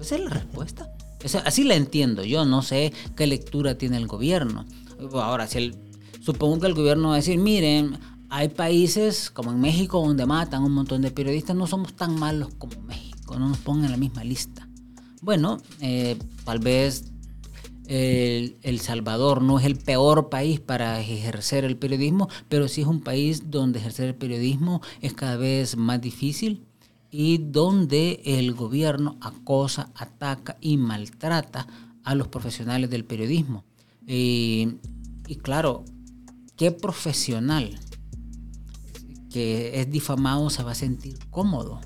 Esa 0.00 0.16
es 0.16 0.24
la 0.24 0.30
respuesta. 0.30 0.92
así 1.44 1.64
la 1.64 1.74
entiendo 1.74 2.24
yo, 2.24 2.44
no 2.44 2.62
sé 2.62 2.92
qué 3.16 3.26
lectura 3.26 3.76
tiene 3.76 3.96
el 3.96 4.06
gobierno. 4.06 4.64
Ahora, 5.12 5.46
si 5.46 5.58
el 5.58 5.90
Supongo 6.20 6.60
que 6.60 6.66
el 6.66 6.74
gobierno 6.74 7.08
va 7.08 7.14
a 7.14 7.16
decir, 7.16 7.38
miren, 7.38 7.98
hay 8.28 8.50
países 8.50 9.30
como 9.30 9.52
en 9.52 9.60
México 9.60 10.04
donde 10.06 10.26
matan 10.26 10.62
un 10.62 10.72
montón 10.72 11.00
de 11.00 11.10
periodistas, 11.10 11.56
no 11.56 11.66
somos 11.66 11.94
tan 11.94 12.18
malos 12.18 12.50
como 12.58 12.78
México, 12.82 13.38
no 13.38 13.48
nos 13.48 13.58
pongan 13.58 13.86
en 13.86 13.90
la 13.92 13.96
misma 13.96 14.22
lista. 14.22 14.68
Bueno, 15.22 15.58
eh, 15.80 16.16
tal 16.44 16.60
vez 16.60 17.12
el, 17.86 18.56
el, 18.62 18.80
Salvador 18.80 19.42
no 19.42 19.58
es 19.58 19.66
el 19.66 19.76
peor 19.76 20.30
país 20.30 20.60
para 20.60 21.00
ejercer 21.00 21.64
el 21.64 21.76
periodismo, 21.76 22.28
pero 22.48 22.68
sí 22.68 22.80
es 22.80 22.86
un 22.86 23.00
país 23.00 23.50
donde 23.50 23.80
ejercer 23.80 24.08
el 24.08 24.14
periodismo 24.14 24.80
es 25.00 25.12
cada 25.12 25.36
vez 25.36 25.76
más 25.76 26.00
difícil 26.00 26.66
y 27.10 27.38
donde 27.38 28.22
el 28.24 28.54
gobierno 28.54 29.18
acosa, 29.20 29.90
ataca 29.94 30.56
y 30.60 30.76
maltrata 30.76 31.66
a 32.04 32.14
los 32.14 32.28
profesionales 32.28 32.88
del 32.90 33.04
periodismo. 33.04 33.64
y 34.06 35.36
claro, 35.42 35.84
¿qué 36.56 36.72
profesional 36.72 37.78
que 39.30 39.80
es 39.80 39.90
difamado 39.90 40.50
se 40.50 40.62
va 40.62 40.72
a 40.72 40.74
sentir 40.74 41.18
cómodo? 41.30 41.80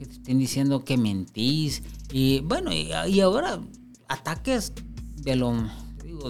Que 0.00 0.06
te 0.06 0.14
estén 0.14 0.38
diciendo 0.38 0.82
que 0.82 0.96
mentís. 0.96 1.82
Y 2.10 2.40
bueno, 2.40 2.72
y, 2.72 3.20
ahora 3.20 3.60
ataques 4.08 4.72
de 5.16 5.36
lo, 5.36 5.52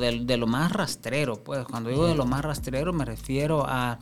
de, 0.01 0.37
lo 0.37 0.49
más 0.49 0.73
rastrero. 0.73 1.45
Pues 1.45 1.65
cuando 1.67 1.89
digo 1.89 2.09
de 2.09 2.17
lo 2.17 2.27
más 2.27 2.45
rastrero 2.45 2.93
me 2.93 3.05
refiero 3.05 3.65
a 3.65 4.01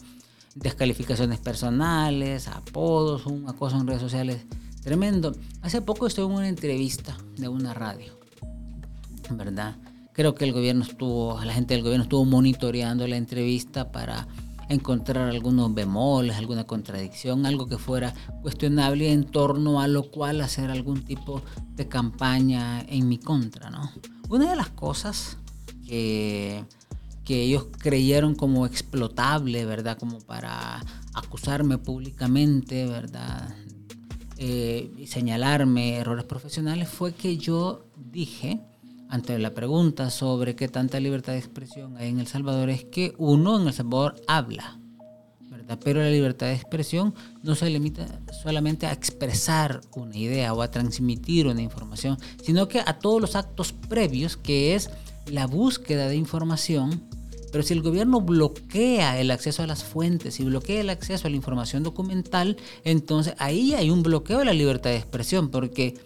descalificaciones 0.54 1.38
personales, 1.38 2.48
apodos, 2.48 3.26
una 3.26 3.52
cosa 3.52 3.76
en 3.76 3.88
redes 3.88 4.00
sociales. 4.00 4.46
Tremendo. 4.82 5.36
Hace 5.60 5.82
poco 5.82 6.06
estuve 6.06 6.24
en 6.24 6.38
una 6.38 6.48
entrevista 6.48 7.18
de 7.36 7.48
una 7.48 7.74
radio, 7.74 8.18
¿verdad? 9.32 9.76
Creo 10.14 10.34
que 10.34 10.46
el 10.46 10.54
gobierno 10.54 10.82
estuvo, 10.82 11.38
la 11.44 11.52
gente 11.52 11.74
del 11.74 11.82
gobierno 11.82 12.04
estuvo 12.04 12.24
monitoreando 12.24 13.06
la 13.06 13.18
entrevista 13.18 13.92
para 13.92 14.26
encontrar 14.68 15.28
algunos 15.28 15.74
bemoles, 15.74 16.36
alguna 16.36 16.64
contradicción, 16.64 17.46
algo 17.46 17.66
que 17.66 17.78
fuera 17.78 18.14
cuestionable 18.42 19.12
en 19.12 19.24
torno 19.24 19.80
a 19.80 19.88
lo 19.88 20.10
cual 20.10 20.40
hacer 20.40 20.70
algún 20.70 21.04
tipo 21.04 21.42
de 21.74 21.88
campaña 21.88 22.80
en 22.82 23.08
mi 23.08 23.18
contra, 23.18 23.70
¿no? 23.70 23.90
Una 24.28 24.50
de 24.50 24.56
las 24.56 24.68
cosas 24.68 25.38
que, 25.86 26.64
que 27.24 27.42
ellos 27.42 27.68
creyeron 27.78 28.34
como 28.34 28.66
explotable, 28.66 29.64
¿verdad? 29.64 29.98
Como 29.98 30.18
para 30.18 30.84
acusarme 31.14 31.78
públicamente, 31.78 32.86
¿verdad? 32.86 33.54
Eh, 34.36 34.92
y 34.96 35.08
señalarme 35.08 35.96
errores 35.96 36.24
profesionales 36.24 36.88
fue 36.88 37.12
que 37.12 37.38
yo 37.38 37.86
dije 37.96 38.60
ante 39.08 39.38
la 39.38 39.54
pregunta 39.54 40.10
sobre 40.10 40.54
qué 40.54 40.68
tanta 40.68 41.00
libertad 41.00 41.32
de 41.32 41.38
expresión 41.38 41.96
hay 41.96 42.08
en 42.08 42.20
El 42.20 42.26
Salvador 42.26 42.68
es 42.70 42.84
que 42.84 43.14
uno 43.18 43.60
en 43.60 43.66
El 43.66 43.72
Salvador 43.72 44.16
habla, 44.26 44.78
¿verdad? 45.50 45.78
Pero 45.82 46.00
la 46.00 46.10
libertad 46.10 46.46
de 46.46 46.54
expresión 46.54 47.14
no 47.42 47.54
se 47.54 47.70
limita 47.70 48.06
solamente 48.42 48.86
a 48.86 48.92
expresar 48.92 49.80
una 49.94 50.16
idea 50.16 50.52
o 50.52 50.60
a 50.60 50.70
transmitir 50.70 51.46
una 51.46 51.62
información, 51.62 52.18
sino 52.42 52.68
que 52.68 52.80
a 52.80 52.98
todos 52.98 53.20
los 53.20 53.34
actos 53.34 53.72
previos, 53.72 54.36
que 54.36 54.74
es 54.74 54.90
la 55.26 55.46
búsqueda 55.46 56.08
de 56.08 56.16
información. 56.16 57.02
Pero 57.50 57.64
si 57.64 57.72
el 57.72 57.80
gobierno 57.80 58.20
bloquea 58.20 59.18
el 59.18 59.30
acceso 59.30 59.62
a 59.62 59.66
las 59.66 59.82
fuentes 59.82 60.38
y 60.38 60.44
bloquea 60.44 60.82
el 60.82 60.90
acceso 60.90 61.26
a 61.26 61.30
la 61.30 61.36
información 61.36 61.82
documental, 61.82 62.58
entonces 62.84 63.34
ahí 63.38 63.72
hay 63.72 63.88
un 63.88 64.02
bloqueo 64.02 64.40
de 64.40 64.44
la 64.44 64.52
libertad 64.52 64.90
de 64.90 64.96
expresión, 64.96 65.48
porque 65.48 65.98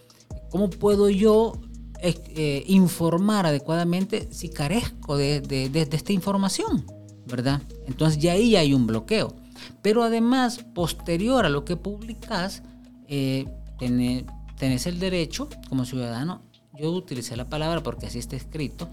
¿cómo 0.50 0.71
puedo 0.71 1.11
yo 1.11 1.61
eh, 2.04 2.64
informar 2.66 3.47
adecuadamente 3.47 4.28
si 4.32 4.49
carezco 4.49 5.16
de, 5.16 5.71
esta 5.92 6.12
información, 6.12 6.85
¿verdad? 7.26 7.62
Entonces 7.87 8.21
ya 8.21 8.32
ahí 8.32 8.56
hay 8.56 8.75
un 8.75 8.88
bloqueo. 8.88 9.37
Pero 9.82 10.02
además, 10.02 10.64
posterior 10.75 11.47
a 11.47 11.49
lo 11.49 11.64
que 11.64 11.76
publicas, 11.76 12.64
eh, 13.06 13.47
tenés, 13.78 14.87
el 14.87 14.99
derecho 14.99 15.49
como 15.68 15.85
ciudadano, 15.85 16.42
yo 16.76 16.90
utilicé 16.90 17.37
la 17.37 17.49
palabra 17.49 17.85
porque 17.85 18.06
así 18.06 18.18
está 18.18 18.35
escrito 18.35 18.90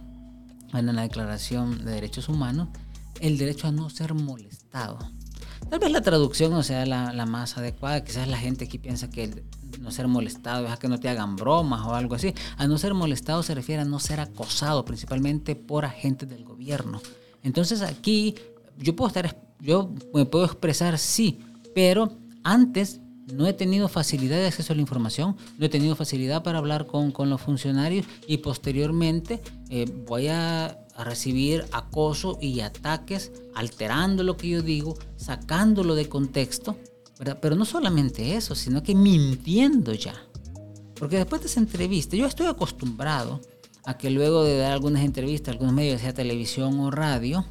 en 0.71 0.95
la 0.95 1.01
Declaración 1.01 1.83
de 1.83 1.93
Derechos 1.93 2.29
Humanos, 2.29 2.67
el 3.21 3.39
derecho 3.39 3.67
a 3.67 3.71
no 3.71 3.89
ser 3.89 4.13
molestado. 4.13 4.99
Tal 5.67 5.79
vez 5.79 5.91
la 5.91 6.01
traducción 6.01 6.51
no 6.51 6.61
sea 6.61 6.85
la, 6.85 7.11
la, 7.11 7.25
más 7.25 7.57
adecuada, 7.57 8.03
quizás 8.03 8.27
la 8.27 8.37
gente 8.37 8.65
aquí 8.65 8.77
piensa 8.77 9.09
que 9.09 9.43
no 9.79 9.91
ser 9.91 10.07
molestado 10.07 10.65
es 10.65 10.71
a 10.71 10.77
que 10.77 10.87
no 10.87 10.99
te 10.99 11.09
hagan 11.09 11.35
bromas 11.35 11.85
o 11.85 11.93
algo 11.93 12.15
así. 12.15 12.33
A 12.57 12.67
no 12.67 12.77
ser 12.77 12.93
molestado 12.93 13.43
se 13.43 13.55
refiere 13.55 13.81
a 13.81 13.85
no 13.85 13.99
ser 13.99 14.19
acosado, 14.19 14.85
principalmente 14.85 15.55
por 15.55 15.85
agentes 15.85 16.27
del 16.29 16.43
gobierno. 16.43 17.01
Entonces 17.43 17.81
aquí 17.81 18.35
yo 18.77 18.95
puedo 18.95 19.07
estar, 19.07 19.37
yo 19.59 19.93
me 20.13 20.25
puedo 20.25 20.45
expresar 20.45 20.97
sí, 20.97 21.39
pero 21.75 22.17
antes 22.43 23.01
no 23.33 23.45
he 23.47 23.53
tenido 23.53 23.87
facilidad 23.87 24.37
de 24.37 24.47
acceso 24.47 24.73
a 24.73 24.75
la 24.75 24.81
información, 24.81 25.37
no 25.57 25.65
he 25.65 25.69
tenido 25.69 25.95
facilidad 25.95 26.43
para 26.43 26.57
hablar 26.57 26.87
con, 26.87 27.11
con 27.11 27.29
los 27.29 27.41
funcionarios 27.41 28.05
y 28.27 28.37
posteriormente 28.37 29.41
eh, 29.69 29.85
voy 30.07 30.27
a, 30.29 30.79
a, 30.95 31.03
recibir 31.03 31.65
acoso 31.71 32.39
y 32.41 32.61
ataques 32.61 33.31
alterando 33.53 34.23
lo 34.23 34.35
que 34.35 34.49
yo 34.49 34.61
digo, 34.61 34.97
sacándolo 35.15 35.93
de 35.95 36.09
contexto 36.09 36.75
pero 37.41 37.55
no 37.55 37.65
solamente 37.65 38.35
eso, 38.35 38.55
sino 38.55 38.81
que 38.81 38.95
mintiendo 38.95 39.93
ya. 39.93 40.15
Porque 40.95 41.17
después 41.17 41.41
de 41.41 41.47
esa 41.47 41.59
entrevista, 41.59 42.15
yo 42.15 42.25
estoy 42.25 42.47
acostumbrado 42.47 43.41
a 43.85 43.97
que 43.97 44.09
luego 44.09 44.43
de 44.43 44.57
dar 44.57 44.71
algunas 44.71 45.03
entrevistas 45.03 45.49
a 45.49 45.51
algunos 45.53 45.73
medios, 45.73 46.01
sea 46.01 46.13
televisión 46.13 46.79
o 46.79 46.91
radio, 46.91 47.45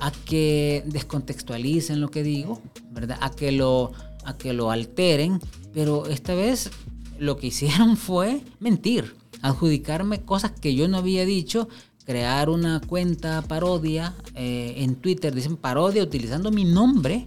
a 0.00 0.10
que 0.10 0.82
descontextualicen 0.86 2.00
lo 2.00 2.10
que 2.10 2.22
digo, 2.22 2.60
¿verdad? 2.90 3.18
A 3.20 3.30
que 3.30 3.52
lo, 3.52 3.92
a 4.24 4.36
que 4.36 4.52
lo 4.52 4.70
alteren, 4.70 5.40
pero 5.72 6.06
esta 6.06 6.34
vez 6.34 6.70
lo 7.18 7.36
que 7.36 7.46
hicieron 7.48 7.96
fue 7.96 8.40
mentir, 8.60 9.14
adjudicarme 9.42 10.22
cosas 10.22 10.52
que 10.52 10.74
yo 10.74 10.88
no 10.88 10.98
había 10.98 11.24
dicho, 11.24 11.68
crear 12.04 12.50
una 12.50 12.80
cuenta 12.80 13.42
parodia 13.42 14.14
eh, 14.34 14.74
en 14.78 14.96
Twitter, 14.96 15.34
dicen 15.34 15.56
parodia 15.56 16.02
utilizando 16.02 16.50
mi 16.50 16.64
nombre 16.64 17.26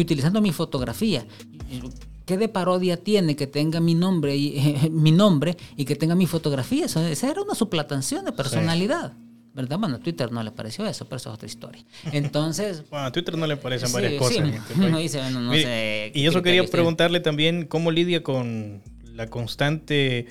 utilizando 0.00 0.40
mi 0.40 0.52
fotografía. 0.52 1.26
¿Qué 2.24 2.36
de 2.36 2.48
parodia 2.48 2.96
tiene 2.96 3.36
que 3.36 3.46
tenga 3.46 3.80
mi 3.80 3.94
nombre 3.94 4.36
y, 4.36 4.88
mi 4.90 5.12
nombre 5.12 5.56
y 5.76 5.84
que 5.84 5.96
tenga 5.96 6.14
mi 6.14 6.26
fotografía? 6.26 6.86
esa 6.86 7.30
era 7.30 7.42
una 7.42 7.54
suplantación 7.54 8.24
de 8.24 8.32
personalidad. 8.32 9.12
¿Verdad? 9.54 9.78
Bueno, 9.78 9.96
a 9.96 9.98
Twitter 9.98 10.32
no 10.32 10.42
le 10.42 10.50
pareció 10.50 10.86
eso, 10.86 11.04
pero 11.04 11.18
eso 11.18 11.28
es 11.28 11.34
otra 11.34 11.46
historia. 11.46 11.84
Entonces. 12.10 12.84
bueno, 12.90 13.06
a 13.06 13.12
Twitter 13.12 13.36
no 13.36 13.46
le 13.46 13.58
parecen 13.58 13.92
varias 13.92 14.14
cosas. 14.14 14.48
y 16.14 16.26
eso 16.26 16.42
quería 16.42 16.64
preguntarle 16.64 17.20
también 17.20 17.66
cómo 17.66 17.90
lidia 17.90 18.22
con 18.22 18.80
la 19.04 19.26
constante 19.26 20.26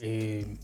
eh, 0.00 0.56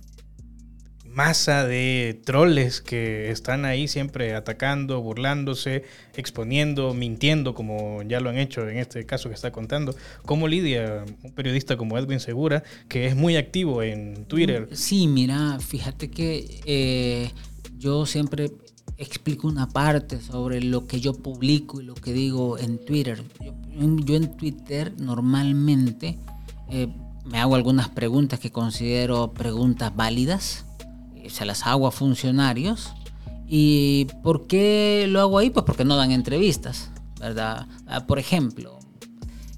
masa 1.16 1.64
de 1.66 2.20
troles 2.26 2.82
que 2.82 3.30
están 3.30 3.64
ahí 3.64 3.88
siempre 3.88 4.34
atacando, 4.34 5.00
burlándose, 5.00 5.82
exponiendo, 6.14 6.92
mintiendo, 6.92 7.54
como 7.54 8.02
ya 8.02 8.20
lo 8.20 8.28
han 8.28 8.36
hecho 8.36 8.68
en 8.68 8.76
este 8.76 9.06
caso 9.06 9.30
que 9.30 9.34
está 9.34 9.50
contando. 9.50 9.96
¿Cómo 10.26 10.46
lidia 10.46 11.06
un 11.22 11.32
periodista 11.32 11.78
como 11.78 11.96
Edwin 11.96 12.20
Segura, 12.20 12.62
que 12.88 13.06
es 13.06 13.16
muy 13.16 13.36
activo 13.36 13.82
en 13.82 14.26
Twitter? 14.26 14.68
Mm, 14.70 14.74
sí, 14.74 15.06
mira, 15.08 15.58
fíjate 15.58 16.10
que 16.10 16.60
eh, 16.66 17.30
yo 17.78 18.04
siempre 18.04 18.52
explico 18.98 19.48
una 19.48 19.70
parte 19.70 20.20
sobre 20.20 20.60
lo 20.60 20.86
que 20.86 21.00
yo 21.00 21.14
publico 21.14 21.80
y 21.80 21.84
lo 21.84 21.94
que 21.94 22.12
digo 22.12 22.58
en 22.58 22.76
Twitter. 22.84 23.22
Yo, 23.42 23.54
en 24.16 24.36
Twitter 24.36 24.92
normalmente 24.98 26.18
eh, 26.68 26.88
me 27.24 27.38
hago 27.38 27.54
algunas 27.54 27.88
preguntas 27.88 28.38
que 28.38 28.52
considero 28.52 29.32
preguntas 29.32 29.96
válidas 29.96 30.65
se 31.30 31.44
las 31.44 31.66
hago 31.66 31.86
a 31.86 31.92
funcionarios. 31.92 32.92
¿Y 33.48 34.06
por 34.22 34.46
qué 34.46 35.06
lo 35.08 35.20
hago 35.20 35.38
ahí? 35.38 35.50
Pues 35.50 35.64
porque 35.64 35.84
no 35.84 35.96
dan 35.96 36.10
entrevistas, 36.10 36.90
¿verdad? 37.20 37.66
Ah, 37.86 38.06
por 38.06 38.18
ejemplo, 38.18 38.78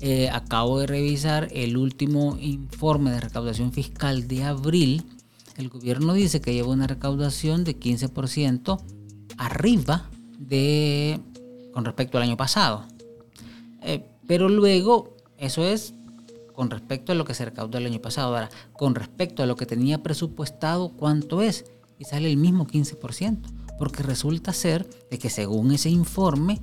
eh, 0.01 0.29
acabo 0.31 0.79
de 0.81 0.87
revisar 0.87 1.49
el 1.53 1.77
último 1.77 2.37
informe 2.41 3.11
de 3.11 3.21
recaudación 3.21 3.73
fiscal 3.73 4.29
de 4.29 4.45
abril. 4.45 5.05
El 5.57 5.69
gobierno 5.71 6.13
dice 6.13 6.41
que 6.41 6.53
lleva 6.53 6.69
una 6.69 6.87
recaudación 6.87 7.65
de 7.65 7.79
15% 7.79 8.81
arriba 9.39 10.09
de 10.39 11.21
con 11.73 11.85
respecto 11.85 12.19
al 12.19 12.25
año 12.25 12.37
pasado. 12.37 12.85
Eh, 13.83 14.05
pero 14.27 14.49
luego, 14.49 15.17
eso 15.39 15.65
es 15.65 15.95
con 16.59 16.71
respecto 16.71 17.13
a 17.13 17.15
lo 17.15 17.25
que 17.25 17.35
se 17.35 17.45
recaudó 17.45 17.79
el 17.79 17.87
año 17.87 18.03
pasado. 18.03 18.35
Ahora, 18.35 18.51
con 18.73 18.97
respecto 18.97 19.45
a 19.45 19.47
lo 19.47 19.55
que 19.55 19.65
tenía 19.65 20.03
presupuestado, 20.03 20.89
¿cuánto 20.89 21.41
es? 21.41 21.65
Y 22.01 22.05
sale 22.05 22.29
el 22.29 22.37
mismo 22.37 22.67
15%, 22.67 23.39
porque 23.79 24.03
resulta 24.03 24.53
ser 24.53 24.85
de 25.09 25.21
que 25.21 25.31
según 25.31 25.71
ese 25.71 25.89
informe, 25.89 26.61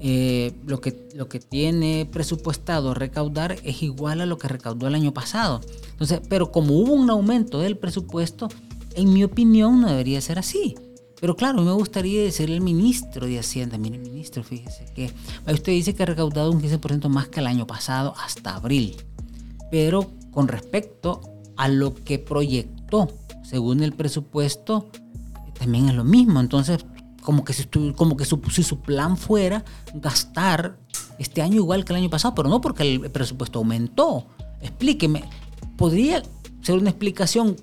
eh, 0.00 0.52
lo, 0.66 0.82
que, 0.82 1.08
lo 1.14 1.30
que 1.30 1.40
tiene 1.40 2.06
presupuestado 2.12 2.92
recaudar 2.92 3.56
es 3.64 3.82
igual 3.82 4.20
a 4.20 4.26
lo 4.26 4.36
que 4.36 4.48
recaudó 4.48 4.86
el 4.86 4.94
año 4.94 5.14
pasado. 5.14 5.62
Entonces, 5.92 6.20
pero 6.28 6.52
como 6.52 6.74
hubo 6.74 6.92
un 6.92 7.08
aumento 7.08 7.58
del 7.58 7.78
presupuesto, 7.78 8.48
en 8.96 9.14
mi 9.14 9.24
opinión 9.24 9.80
no 9.80 9.88
debería 9.88 10.20
ser 10.20 10.38
así. 10.38 10.74
Pero 11.22 11.36
claro, 11.36 11.62
me 11.62 11.72
gustaría 11.72 12.22
decirle 12.22 12.56
al 12.56 12.60
ministro 12.60 13.26
de 13.26 13.38
Hacienda, 13.38 13.78
mire 13.78 13.96
ministro, 13.96 14.44
fíjese 14.44 14.84
que 14.94 15.10
usted 15.50 15.72
dice 15.72 15.94
que 15.94 16.02
ha 16.02 16.06
recaudado 16.06 16.50
un 16.52 16.60
15% 16.60 17.08
más 17.08 17.28
que 17.28 17.40
el 17.40 17.46
año 17.46 17.66
pasado 17.66 18.12
hasta 18.18 18.54
abril 18.54 18.94
pero 19.70 20.10
con 20.30 20.48
respecto 20.48 21.20
a 21.56 21.68
lo 21.68 21.94
que 21.94 22.18
proyectó 22.18 23.08
según 23.42 23.82
el 23.82 23.92
presupuesto, 23.92 24.90
también 25.58 25.88
es 25.88 25.94
lo 25.94 26.04
mismo. 26.04 26.40
Entonces, 26.40 26.84
como 27.22 27.44
que, 27.44 27.52
si, 27.52 27.64
como 27.96 28.16
que 28.16 28.24
su, 28.26 28.40
si 28.50 28.62
su 28.62 28.80
plan 28.80 29.16
fuera 29.16 29.64
gastar 29.94 30.78
este 31.18 31.42
año 31.42 31.56
igual 31.56 31.84
que 31.84 31.92
el 31.92 31.98
año 31.98 32.10
pasado, 32.10 32.34
pero 32.34 32.48
no 32.48 32.60
porque 32.60 32.82
el 32.82 33.10
presupuesto 33.10 33.58
aumentó. 33.58 34.26
Explíqueme, 34.60 35.24
podría 35.76 36.22
ser 36.60 36.78
una 36.78 36.90
explicación 36.90 37.56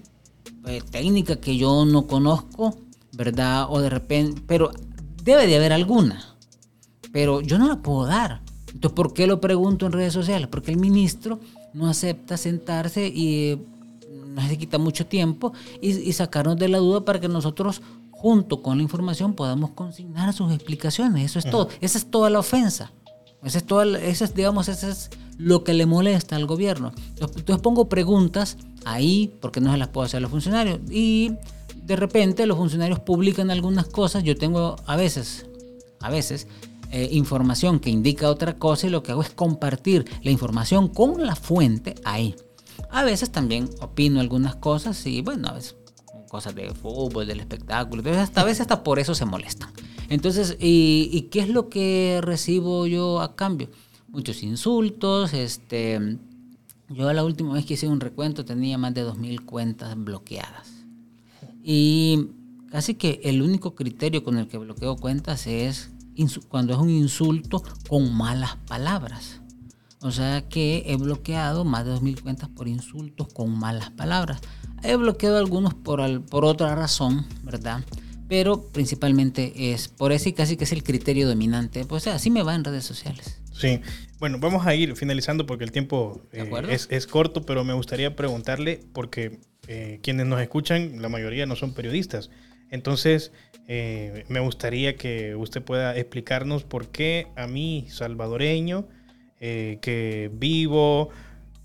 eh, 0.65 0.81
técnica 0.89 1.35
que 1.35 1.55
yo 1.55 1.85
no 1.85 2.07
conozco, 2.07 2.75
¿verdad? 3.13 3.67
O 3.69 3.79
de 3.79 3.89
repente, 3.89 4.41
pero 4.47 4.71
debe 5.23 5.45
de 5.45 5.55
haber 5.55 5.73
alguna. 5.73 6.35
pero 7.11 7.41
yo 7.41 7.57
no 7.57 7.67
la 7.67 7.81
puedo 7.81 8.07
dar. 8.07 8.41
Entonces, 8.73 8.95
¿por 8.95 9.13
qué 9.13 9.27
lo 9.27 9.39
pregunto 9.39 9.85
en 9.85 9.93
redes 9.93 10.13
sociales? 10.13 10.47
Porque 10.47 10.71
el 10.71 10.77
ministro 10.77 11.39
no 11.75 11.87
acepta 11.87 12.37
sentarse 12.37 13.07
y 13.07 13.61
nos 14.27 14.49
quita 14.57 14.77
mucho 14.77 15.05
tiempo 15.05 15.53
y, 15.81 16.11
sacarnos 16.13 16.57
de 16.57 16.69
la 16.69 16.77
duda 16.77 17.05
para 17.05 17.19
que 17.19 17.27
nosotros 17.27 17.81
junto 18.11 18.61
con 18.61 18.77
la 18.77 18.83
información 18.83 19.33
podamos 19.33 19.71
consignar 19.71 20.33
sus 20.33 20.51
explicaciones. 20.53 21.25
Eso 21.25 21.39
es 21.39 21.49
todo. 21.49 21.69
Esa 21.81 21.97
es 21.97 22.09
toda 22.09 22.29
la 22.29 22.39
ofensa. 22.39 22.91
Esa 23.43 23.59
es, 23.59 23.65
toda, 23.65 23.99
esa 23.99 24.25
es, 24.25 24.33
digamos, 24.33 24.69
eso 24.69 24.89
es 24.89 25.11
lo 25.37 25.63
que 25.63 25.73
le 25.73 25.85
molesta 25.85 26.35
al 26.35 26.47
gobierno. 26.47 26.91
Entonces 27.19 27.59
pongo 27.59 27.89
preguntas 27.89 28.57
ahí 28.85 29.33
porque 29.41 29.61
no 29.61 29.71
se 29.71 29.77
las 29.77 29.89
puedo 29.89 30.05
hacer 30.05 30.19
a 30.19 30.21
los 30.21 30.31
funcionarios. 30.31 30.79
Y 30.89 31.33
de 31.75 31.95
repente 31.95 32.45
los 32.45 32.57
funcionarios 32.57 32.99
publican 32.99 33.51
algunas 33.51 33.85
cosas. 33.85 34.23
Yo 34.23 34.35
tengo 34.35 34.77
a 34.87 34.95
veces, 34.95 35.45
a 35.99 36.09
veces, 36.09 36.47
eh, 36.97 37.09
información 37.11 37.81
que 37.81 37.89
indica 37.89 38.29
otra 38.29 38.55
cosa 38.55 38.87
y 38.87 38.89
lo 38.89 39.03
que 39.03 39.11
hago 39.11 39.21
es 39.21 39.29
compartir 39.29 40.05
la 40.23 40.31
información 40.31 40.87
con 40.87 41.25
la 41.25 41.35
fuente 41.35 41.95
ahí. 42.05 42.37
A 42.89 43.03
veces 43.03 43.33
también 43.33 43.69
opino 43.81 44.21
algunas 44.21 44.55
cosas 44.55 45.05
y 45.05 45.21
bueno, 45.21 45.49
a 45.49 45.55
veces 45.55 45.75
cosas 46.29 46.55
de 46.55 46.73
fútbol, 46.73 47.27
del 47.27 47.41
espectáculo. 47.41 47.99
Entonces, 47.99 48.23
hasta 48.23 48.39
a 48.39 48.45
veces 48.45 48.61
hasta 48.61 48.81
por 48.81 48.99
eso 48.99 49.13
se 49.13 49.25
molestan. 49.25 49.71
Entonces, 50.07 50.55
¿y, 50.57 51.27
qué 51.31 51.41
es 51.41 51.49
lo 51.49 51.67
que 51.67 52.21
recibo 52.23 52.87
yo 52.87 53.19
a 53.19 53.35
cambio? 53.35 53.69
Muchos 54.07 54.41
insultos, 54.41 55.33
este... 55.33 56.17
Yo 56.87 57.11
la 57.11 57.25
última 57.25 57.55
vez 57.55 57.65
que 57.65 57.73
hice 57.73 57.89
un 57.89 57.99
recuento 57.99 58.45
tenía 58.45 58.77
más 58.77 58.93
de 58.93 59.05
2.000 59.05 59.43
cuentas 59.43 59.97
bloqueadas. 59.97 60.85
Y 61.61 62.29
casi 62.71 62.93
que 62.93 63.19
el 63.25 63.41
único 63.41 63.75
criterio 63.75 64.23
con 64.23 64.37
el 64.37 64.47
que 64.47 64.57
bloqueo 64.57 64.95
cuentas 64.95 65.45
es 65.45 65.89
cuando 66.47 66.73
es 66.73 66.79
un 66.79 66.89
insulto 66.89 67.63
con 67.87 68.13
malas 68.13 68.55
palabras. 68.67 69.41
O 70.01 70.11
sea 70.11 70.47
que 70.47 70.83
he 70.85 70.97
bloqueado 70.97 71.65
más 71.65 71.85
de 71.85 71.93
2.000 71.93 72.21
cuentas 72.21 72.49
por 72.49 72.67
insultos 72.67 73.27
con 73.33 73.57
malas 73.57 73.89
palabras. 73.91 74.39
He 74.83 74.95
bloqueado 74.95 75.37
algunos 75.37 75.73
por, 75.73 76.25
por 76.25 76.45
otra 76.45 76.75
razón, 76.75 77.25
¿verdad? 77.43 77.83
Pero 78.27 78.69
principalmente 78.69 79.73
es 79.73 79.87
por 79.87 80.11
eso 80.11 80.29
y 80.29 80.33
casi 80.33 80.57
que 80.57 80.65
es 80.65 80.71
el 80.71 80.83
criterio 80.83 81.27
dominante. 81.27 81.85
Pues 81.85 82.07
así 82.07 82.29
me 82.29 82.43
va 82.43 82.53
en 82.55 82.63
redes 82.63 82.83
sociales. 82.83 83.41
Sí, 83.51 83.81
bueno, 84.19 84.37
vamos 84.39 84.65
a 84.67 84.75
ir 84.75 84.95
finalizando 84.95 85.45
porque 85.45 85.63
el 85.63 85.71
tiempo 85.71 86.21
eh, 86.33 86.49
es, 86.69 86.87
es, 86.91 87.07
corto, 87.07 87.43
pero 87.45 87.63
me 87.63 87.73
gustaría 87.73 88.15
preguntarle, 88.15 88.81
porque 88.93 89.39
eh, 89.67 89.99
quienes 90.03 90.25
nos 90.25 90.41
escuchan, 90.41 91.01
la 91.01 91.09
mayoría 91.09 91.45
no 91.45 91.55
son 91.55 91.73
periodistas. 91.73 92.29
Entonces, 92.69 93.31
eh, 93.67 94.25
me 94.27 94.39
gustaría 94.39 94.95
que 94.95 95.35
usted 95.35 95.61
pueda 95.61 95.97
explicarnos 95.97 96.63
por 96.63 96.89
qué 96.89 97.27
a 97.35 97.47
mí, 97.47 97.87
salvadoreño, 97.89 98.87
eh, 99.39 99.79
que 99.81 100.29
vivo 100.33 101.09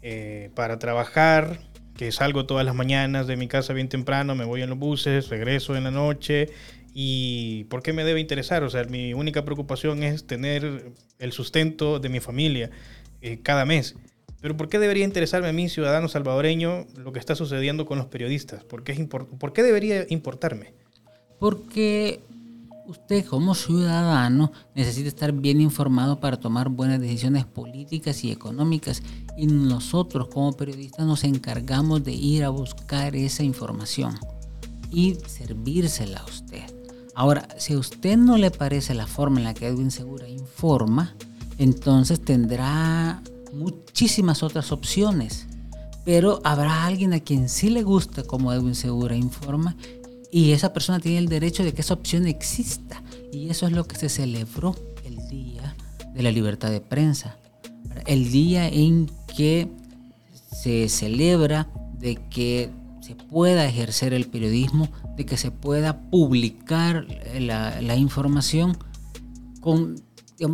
eh, 0.02 0.50
para 0.54 0.78
trabajar, 0.78 1.60
que 1.94 2.10
salgo 2.12 2.46
todas 2.46 2.64
las 2.64 2.74
mañanas 2.74 3.26
de 3.26 3.36
mi 3.36 3.48
casa 3.48 3.74
bien 3.74 3.88
temprano, 3.88 4.34
me 4.34 4.46
voy 4.46 4.62
en 4.62 4.70
los 4.70 4.78
buses, 4.78 5.28
regreso 5.28 5.76
en 5.76 5.84
la 5.84 5.90
noche. 5.90 6.48
¿Y 6.92 7.64
por 7.64 7.82
qué 7.82 7.92
me 7.92 8.02
debe 8.04 8.18
interesar? 8.20 8.64
O 8.64 8.70
sea, 8.70 8.82
mi 8.84 9.14
única 9.14 9.44
preocupación 9.44 10.02
es 10.02 10.26
tener 10.26 10.92
el 11.18 11.32
sustento 11.32 12.00
de 12.00 12.08
mi 12.08 12.18
familia 12.18 12.70
cada 13.42 13.64
mes. 13.64 13.94
Pero 14.40 14.56
¿por 14.56 14.68
qué 14.68 14.78
debería 14.78 15.04
interesarme 15.04 15.48
a 15.48 15.52
mí, 15.52 15.68
ciudadano 15.68 16.08
salvadoreño, 16.08 16.86
lo 16.96 17.12
que 17.12 17.18
está 17.18 17.34
sucediendo 17.36 17.84
con 17.84 17.98
los 17.98 18.06
periodistas? 18.06 18.64
¿Por 18.64 18.82
qué, 18.82 18.94
¿Por 19.04 19.52
qué 19.52 19.62
debería 19.62 20.04
importarme? 20.08 20.72
Porque 21.40 22.22
usted 22.86 23.24
como 23.24 23.54
ciudadano 23.54 24.52
necesita 24.74 25.08
estar 25.08 25.32
bien 25.32 25.60
informado 25.60 26.20
para 26.20 26.38
tomar 26.38 26.68
buenas 26.68 27.00
decisiones 27.00 27.44
políticas 27.44 28.24
y 28.24 28.30
económicas 28.30 29.02
y 29.36 29.46
nosotros 29.46 30.28
como 30.28 30.52
periodistas 30.52 31.06
nos 31.06 31.24
encargamos 31.24 32.04
de 32.04 32.12
ir 32.12 32.44
a 32.44 32.48
buscar 32.50 33.14
esa 33.14 33.42
información 33.42 34.18
y 34.90 35.16
servírsela 35.26 36.18
a 36.18 36.24
usted. 36.24 36.62
Ahora, 37.14 37.46
si 37.58 37.74
a 37.74 37.78
usted 37.78 38.16
no 38.16 38.36
le 38.36 38.50
parece 38.50 38.94
la 38.94 39.06
forma 39.06 39.38
en 39.38 39.44
la 39.44 39.54
que 39.54 39.66
Edwin 39.66 39.90
Segura 39.90 40.28
informa, 40.28 41.14
entonces 41.58 42.20
tendrá 42.20 43.22
muchísimas 43.52 44.42
otras 44.42 44.72
opciones. 44.72 45.46
Pero 46.04 46.40
habrá 46.44 46.86
alguien 46.86 47.12
a 47.12 47.20
quien 47.20 47.48
sí 47.48 47.68
le 47.68 47.82
gusta 47.82 48.22
como 48.24 48.52
Edwin 48.52 48.74
Segura 48.74 49.14
informa 49.16 49.76
y 50.32 50.52
esa 50.52 50.72
persona 50.72 51.00
tiene 51.00 51.18
el 51.18 51.28
derecho 51.28 51.64
de 51.64 51.72
que 51.72 51.80
esa 51.80 51.94
opción 51.94 52.26
exista. 52.26 53.02
Y 53.32 53.50
eso 53.50 53.66
es 53.66 53.72
lo 53.72 53.86
que 53.86 53.96
se 53.96 54.08
celebró 54.08 54.76
el 55.04 55.16
Día 55.28 55.74
de 56.14 56.22
la 56.22 56.30
Libertad 56.30 56.70
de 56.70 56.80
Prensa. 56.80 57.36
El 58.06 58.30
día 58.30 58.68
en 58.68 59.10
que 59.36 59.68
se 60.62 60.88
celebra 60.88 61.68
de 61.98 62.16
que 62.16 62.70
se 63.00 63.14
pueda 63.14 63.66
ejercer 63.66 64.14
el 64.14 64.26
periodismo, 64.26 64.88
de 65.16 65.26
que 65.26 65.36
se 65.36 65.50
pueda 65.50 66.00
publicar 66.10 67.06
la, 67.38 67.96
información 67.96 68.76
con, 69.60 70.00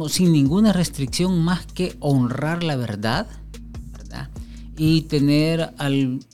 sin 0.08 0.32
ninguna 0.32 0.72
restricción 0.72 1.42
más 1.42 1.66
que 1.66 1.96
honrar 2.00 2.62
la 2.62 2.76
verdad, 2.76 3.26
y 4.78 5.02
tener 5.02 5.72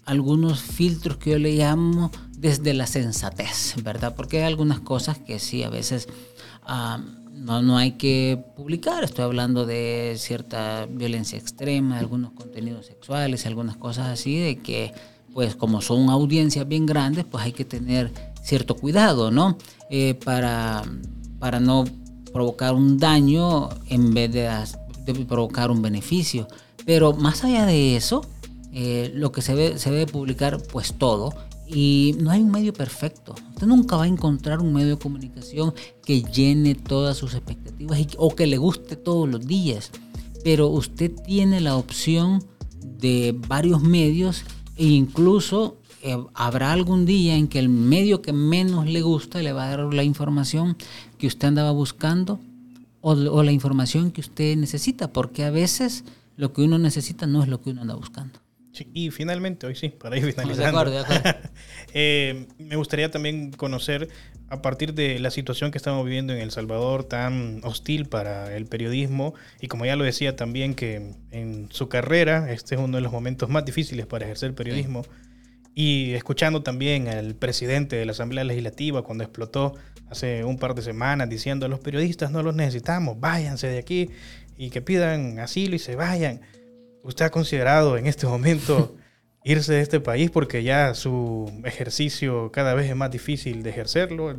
algunos 0.04 0.62
filtros 0.62 1.16
que 1.16 1.30
yo 1.30 1.38
le 1.38 1.54
llamo 1.56 2.10
desde 2.42 2.74
la 2.74 2.88
sensatez, 2.88 3.76
¿verdad? 3.84 4.16
Porque 4.16 4.38
hay 4.38 4.44
algunas 4.44 4.80
cosas 4.80 5.16
que 5.16 5.38
sí, 5.38 5.62
a 5.62 5.70
veces 5.70 6.08
ah, 6.64 7.00
no, 7.32 7.62
no 7.62 7.78
hay 7.78 7.92
que 7.92 8.44
publicar. 8.56 9.04
Estoy 9.04 9.24
hablando 9.24 9.64
de 9.64 10.16
cierta 10.18 10.86
violencia 10.90 11.38
extrema, 11.38 12.00
algunos 12.00 12.32
contenidos 12.32 12.86
sexuales, 12.86 13.46
algunas 13.46 13.76
cosas 13.76 14.08
así, 14.08 14.40
de 14.40 14.58
que, 14.58 14.92
pues 15.32 15.54
como 15.54 15.80
son 15.80 16.10
audiencias 16.10 16.66
bien 16.66 16.84
grandes, 16.84 17.24
pues 17.24 17.44
hay 17.44 17.52
que 17.52 17.64
tener 17.64 18.12
cierto 18.42 18.74
cuidado, 18.74 19.30
¿no? 19.30 19.56
Eh, 19.88 20.14
para, 20.24 20.82
para 21.38 21.60
no 21.60 21.84
provocar 22.32 22.74
un 22.74 22.98
daño 22.98 23.68
en 23.86 24.12
vez 24.14 24.32
de, 24.32 25.24
provocar 25.28 25.70
un 25.70 25.80
beneficio. 25.80 26.48
Pero 26.84 27.12
más 27.12 27.44
allá 27.44 27.66
de 27.66 27.94
eso, 27.94 28.26
eh, 28.72 29.12
lo 29.14 29.30
que 29.30 29.42
se 29.42 29.54
ve, 29.54 29.78
se 29.78 29.92
debe 29.92 30.10
publicar, 30.10 30.60
pues 30.72 30.94
todo, 30.94 31.32
y 31.72 32.14
no 32.20 32.30
hay 32.30 32.42
un 32.42 32.50
medio 32.50 32.72
perfecto. 32.72 33.34
Usted 33.54 33.66
nunca 33.66 33.96
va 33.96 34.04
a 34.04 34.08
encontrar 34.08 34.60
un 34.60 34.72
medio 34.72 34.90
de 34.90 34.98
comunicación 34.98 35.72
que 36.04 36.22
llene 36.22 36.74
todas 36.74 37.16
sus 37.16 37.34
expectativas 37.34 37.98
o 38.18 38.34
que 38.34 38.46
le 38.46 38.58
guste 38.58 38.96
todos 38.96 39.28
los 39.28 39.46
días. 39.46 39.90
Pero 40.44 40.68
usted 40.68 41.12
tiene 41.24 41.60
la 41.60 41.76
opción 41.76 42.44
de 42.82 43.34
varios 43.48 43.82
medios 43.82 44.44
e 44.76 44.86
incluso 44.86 45.78
eh, 46.02 46.16
habrá 46.34 46.72
algún 46.72 47.06
día 47.06 47.36
en 47.36 47.48
que 47.48 47.58
el 47.58 47.68
medio 47.68 48.22
que 48.22 48.32
menos 48.32 48.86
le 48.86 49.00
gusta 49.02 49.40
le 49.40 49.52
va 49.52 49.64
a 49.64 49.76
dar 49.76 49.94
la 49.94 50.02
información 50.02 50.76
que 51.18 51.26
usted 51.26 51.48
andaba 51.48 51.70
buscando 51.70 52.40
o, 53.00 53.12
o 53.12 53.42
la 53.42 53.52
información 53.52 54.10
que 54.10 54.20
usted 54.20 54.56
necesita, 54.56 55.12
porque 55.12 55.44
a 55.44 55.50
veces 55.50 56.04
lo 56.36 56.52
que 56.52 56.62
uno 56.62 56.78
necesita 56.78 57.26
no 57.26 57.42
es 57.42 57.48
lo 57.48 57.60
que 57.60 57.70
uno 57.70 57.82
anda 57.82 57.94
buscando 57.94 58.41
y 58.92 59.10
finalmente, 59.10 59.66
hoy 59.66 59.74
sí, 59.74 59.90
para 59.90 60.16
ir 60.16 60.24
finalizando. 60.24 60.62
De 60.62 60.66
acuerdo, 60.66 60.92
de 60.92 61.00
acuerdo. 61.00 61.50
eh, 61.94 62.46
me 62.58 62.76
gustaría 62.76 63.10
también 63.10 63.52
conocer, 63.52 64.08
a 64.48 64.62
partir 64.62 64.94
de 64.94 65.18
la 65.18 65.30
situación 65.30 65.70
que 65.70 65.78
estamos 65.78 66.04
viviendo 66.04 66.32
en 66.32 66.40
El 66.40 66.50
Salvador, 66.50 67.04
tan 67.04 67.60
hostil 67.64 68.06
para 68.06 68.56
el 68.56 68.66
periodismo, 68.66 69.34
y 69.60 69.68
como 69.68 69.84
ya 69.84 69.96
lo 69.96 70.04
decía 70.04 70.36
también, 70.36 70.74
que 70.74 71.14
en 71.30 71.68
su 71.70 71.88
carrera, 71.88 72.52
este 72.52 72.74
es 72.74 72.80
uno 72.80 72.96
de 72.96 73.02
los 73.02 73.12
momentos 73.12 73.48
más 73.48 73.64
difíciles 73.64 74.06
para 74.06 74.24
ejercer 74.24 74.54
periodismo, 74.54 75.04
y 75.74 76.12
escuchando 76.12 76.62
también 76.62 77.08
al 77.08 77.34
presidente 77.34 77.96
de 77.96 78.04
la 78.04 78.12
Asamblea 78.12 78.44
Legislativa 78.44 79.02
cuando 79.02 79.24
explotó 79.24 79.74
hace 80.10 80.44
un 80.44 80.58
par 80.58 80.74
de 80.74 80.82
semanas 80.82 81.30
diciendo 81.30 81.64
a 81.64 81.68
los 81.70 81.80
periodistas 81.80 82.30
no 82.30 82.42
los 82.42 82.54
necesitamos, 82.54 83.18
váyanse 83.18 83.68
de 83.68 83.78
aquí 83.78 84.10
y 84.58 84.68
que 84.68 84.82
pidan 84.82 85.38
asilo 85.38 85.74
y 85.74 85.78
se 85.78 85.96
vayan 85.96 86.42
¿Usted 87.02 87.24
ha 87.24 87.30
considerado 87.30 87.96
en 87.96 88.06
este 88.06 88.26
momento 88.26 88.94
irse 89.44 89.72
de 89.72 89.80
este 89.80 90.00
país 90.00 90.30
porque 90.30 90.62
ya 90.62 90.94
su 90.94 91.50
ejercicio 91.64 92.50
cada 92.52 92.74
vez 92.74 92.88
es 92.88 92.96
más 92.96 93.10
difícil 93.10 93.62
de 93.62 93.70
ejercerlo? 93.70 94.30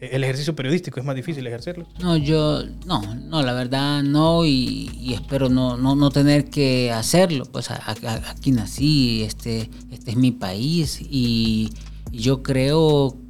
el 0.00 0.24
ejercicio 0.24 0.56
periodístico 0.56 0.98
es 0.98 1.04
más 1.04 1.14
difícil 1.14 1.44
de 1.44 1.50
ejercerlo. 1.50 1.86
No, 2.00 2.16
yo, 2.16 2.62
no, 2.86 3.02
no, 3.14 3.42
la 3.42 3.52
verdad 3.52 4.02
no, 4.02 4.46
y, 4.46 5.12
espero 5.12 5.50
no, 5.50 5.76
no, 5.76 5.94
no, 5.94 6.10
tener 6.10 6.48
que 6.48 6.90
hacerlo. 6.90 7.44
Pues 7.44 7.70
aquí 7.70 8.50
nací, 8.50 9.22
este, 9.24 9.68
este 9.90 10.12
es 10.12 10.16
mi 10.16 10.30
país, 10.32 11.02
y, 11.02 11.70
y 12.10 12.18
yo 12.18 12.42
creo 12.42 13.14
que 13.14 13.29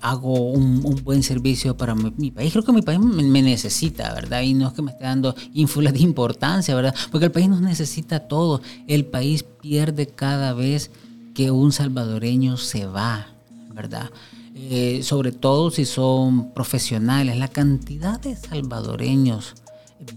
hago 0.00 0.52
un, 0.52 0.82
buen 1.04 1.22
servicio 1.22 1.76
para 1.76 1.94
mi, 1.94 2.30
país. 2.30 2.52
Creo 2.52 2.64
que 2.64 2.72
mi 2.72 2.82
país 2.82 3.00
me, 3.00 3.42
necesita, 3.42 4.12
¿verdad? 4.14 4.42
Y 4.42 4.54
no 4.54 4.68
es 4.68 4.74
que 4.74 4.82
me 4.82 4.90
esté 4.90 5.04
dando 5.04 5.34
ínfulas 5.54 5.92
de 5.92 6.00
importancia, 6.00 6.74
¿verdad? 6.74 6.94
Porque 7.10 7.26
el 7.26 7.32
país 7.32 7.48
nos 7.48 7.60
necesita 7.60 8.20
todo. 8.20 8.60
El 8.86 9.04
país 9.04 9.44
pierde 9.44 10.06
cada 10.06 10.52
vez 10.52 10.90
que 11.34 11.50
un 11.50 11.72
salvadoreño 11.72 12.56
se 12.56 12.86
va, 12.86 13.26
¿verdad? 13.74 14.10
eh, 14.54 15.02
sobre 15.02 15.32
todo 15.32 15.70
si 15.70 15.84
son 15.84 16.52
profesionales. 16.52 17.36
La 17.36 17.48
cantidad 17.48 18.20
de 18.20 18.36
salvadoreños 18.36 19.54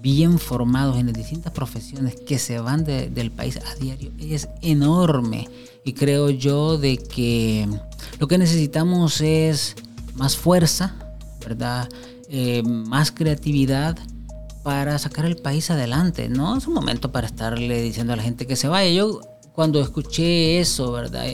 bien 0.02 0.40
formados 0.40 0.98
en 0.98 1.08
las 1.08 1.16
distintas 1.16 1.54
profesiones 1.54 2.16
que 2.16 2.40
se 2.40 2.60
van 2.60 2.84
del 2.86 3.32
país 3.32 3.58
a 3.58 3.76
diario 3.76 4.12
es 4.20 4.50
enorme. 4.62 5.48
Y 5.86 5.94
creo 5.94 6.32
yo 6.32 6.78
de 6.78 6.98
que 6.98 7.68
lo 8.20 8.28
que 8.28 8.38
necesitamos 8.38 9.22
es 9.22 9.76
más 10.16 10.36
fuerza, 10.36 10.96
¿verdad? 11.40 11.88
Eh, 12.30 12.64
más 12.64 13.12
creatividad 13.12 13.98
para 14.64 14.98
sacar 14.98 15.26
el 15.26 15.36
país 15.36 15.70
adelante. 15.70 16.28
No 16.28 16.58
es 16.58 16.66
un 16.66 16.74
momento 16.74 17.12
para 17.12 17.28
estarle 17.28 17.84
diciendo 17.84 18.14
a 18.14 18.16
la 18.16 18.24
gente 18.24 18.48
que 18.48 18.56
se 18.56 18.68
vaya. 18.68 18.92
Yo 18.92 19.22
cuando 19.54 19.80
escuché 19.80 20.60
eso, 20.60 20.92
¿verdad? 20.92 21.26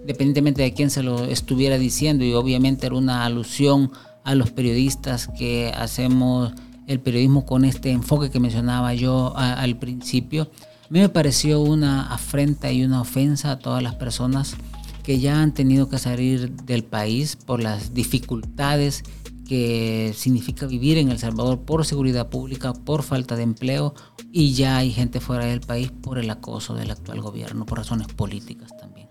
Independientemente 0.00 0.62
de 0.62 0.74
quién 0.74 0.90
se 0.90 1.04
lo 1.04 1.24
estuviera 1.24 1.78
diciendo, 1.78 2.24
y 2.24 2.34
obviamente 2.34 2.86
era 2.86 2.96
una 2.96 3.24
alusión 3.24 3.92
a 4.24 4.34
los 4.34 4.50
periodistas 4.50 5.28
que 5.38 5.72
hacemos 5.74 6.52
el 6.88 6.98
periodismo 6.98 7.46
con 7.46 7.64
este 7.64 7.92
enfoque 7.92 8.30
que 8.30 8.40
mencionaba 8.40 8.92
yo 8.94 9.34
al 9.36 9.78
principio, 9.78 10.50
a 10.90 10.92
mí 10.92 10.98
me 10.98 11.08
pareció 11.08 11.60
una 11.60 12.12
afrenta 12.12 12.72
y 12.72 12.82
una 12.82 13.00
ofensa 13.00 13.52
a 13.52 13.58
todas 13.60 13.80
las 13.80 13.94
personas 13.94 14.56
que 15.04 15.20
ya 15.20 15.40
han 15.40 15.54
tenido 15.54 15.88
que 15.88 15.98
salir 15.98 16.50
del 16.50 16.82
país 16.82 17.36
por 17.36 17.62
las 17.62 17.94
dificultades 17.94 19.04
que 19.48 20.12
significa 20.16 20.66
vivir 20.66 20.98
en 20.98 21.12
El 21.12 21.18
Salvador 21.20 21.60
por 21.60 21.86
seguridad 21.86 22.28
pública, 22.28 22.72
por 22.72 23.04
falta 23.04 23.36
de 23.36 23.44
empleo 23.44 23.94
y 24.32 24.54
ya 24.54 24.78
hay 24.78 24.90
gente 24.90 25.20
fuera 25.20 25.44
del 25.44 25.60
país 25.60 25.92
por 25.92 26.18
el 26.18 26.28
acoso 26.28 26.74
del 26.74 26.90
actual 26.90 27.20
gobierno, 27.20 27.66
por 27.66 27.78
razones 27.78 28.08
políticas 28.08 28.76
también. 28.76 29.08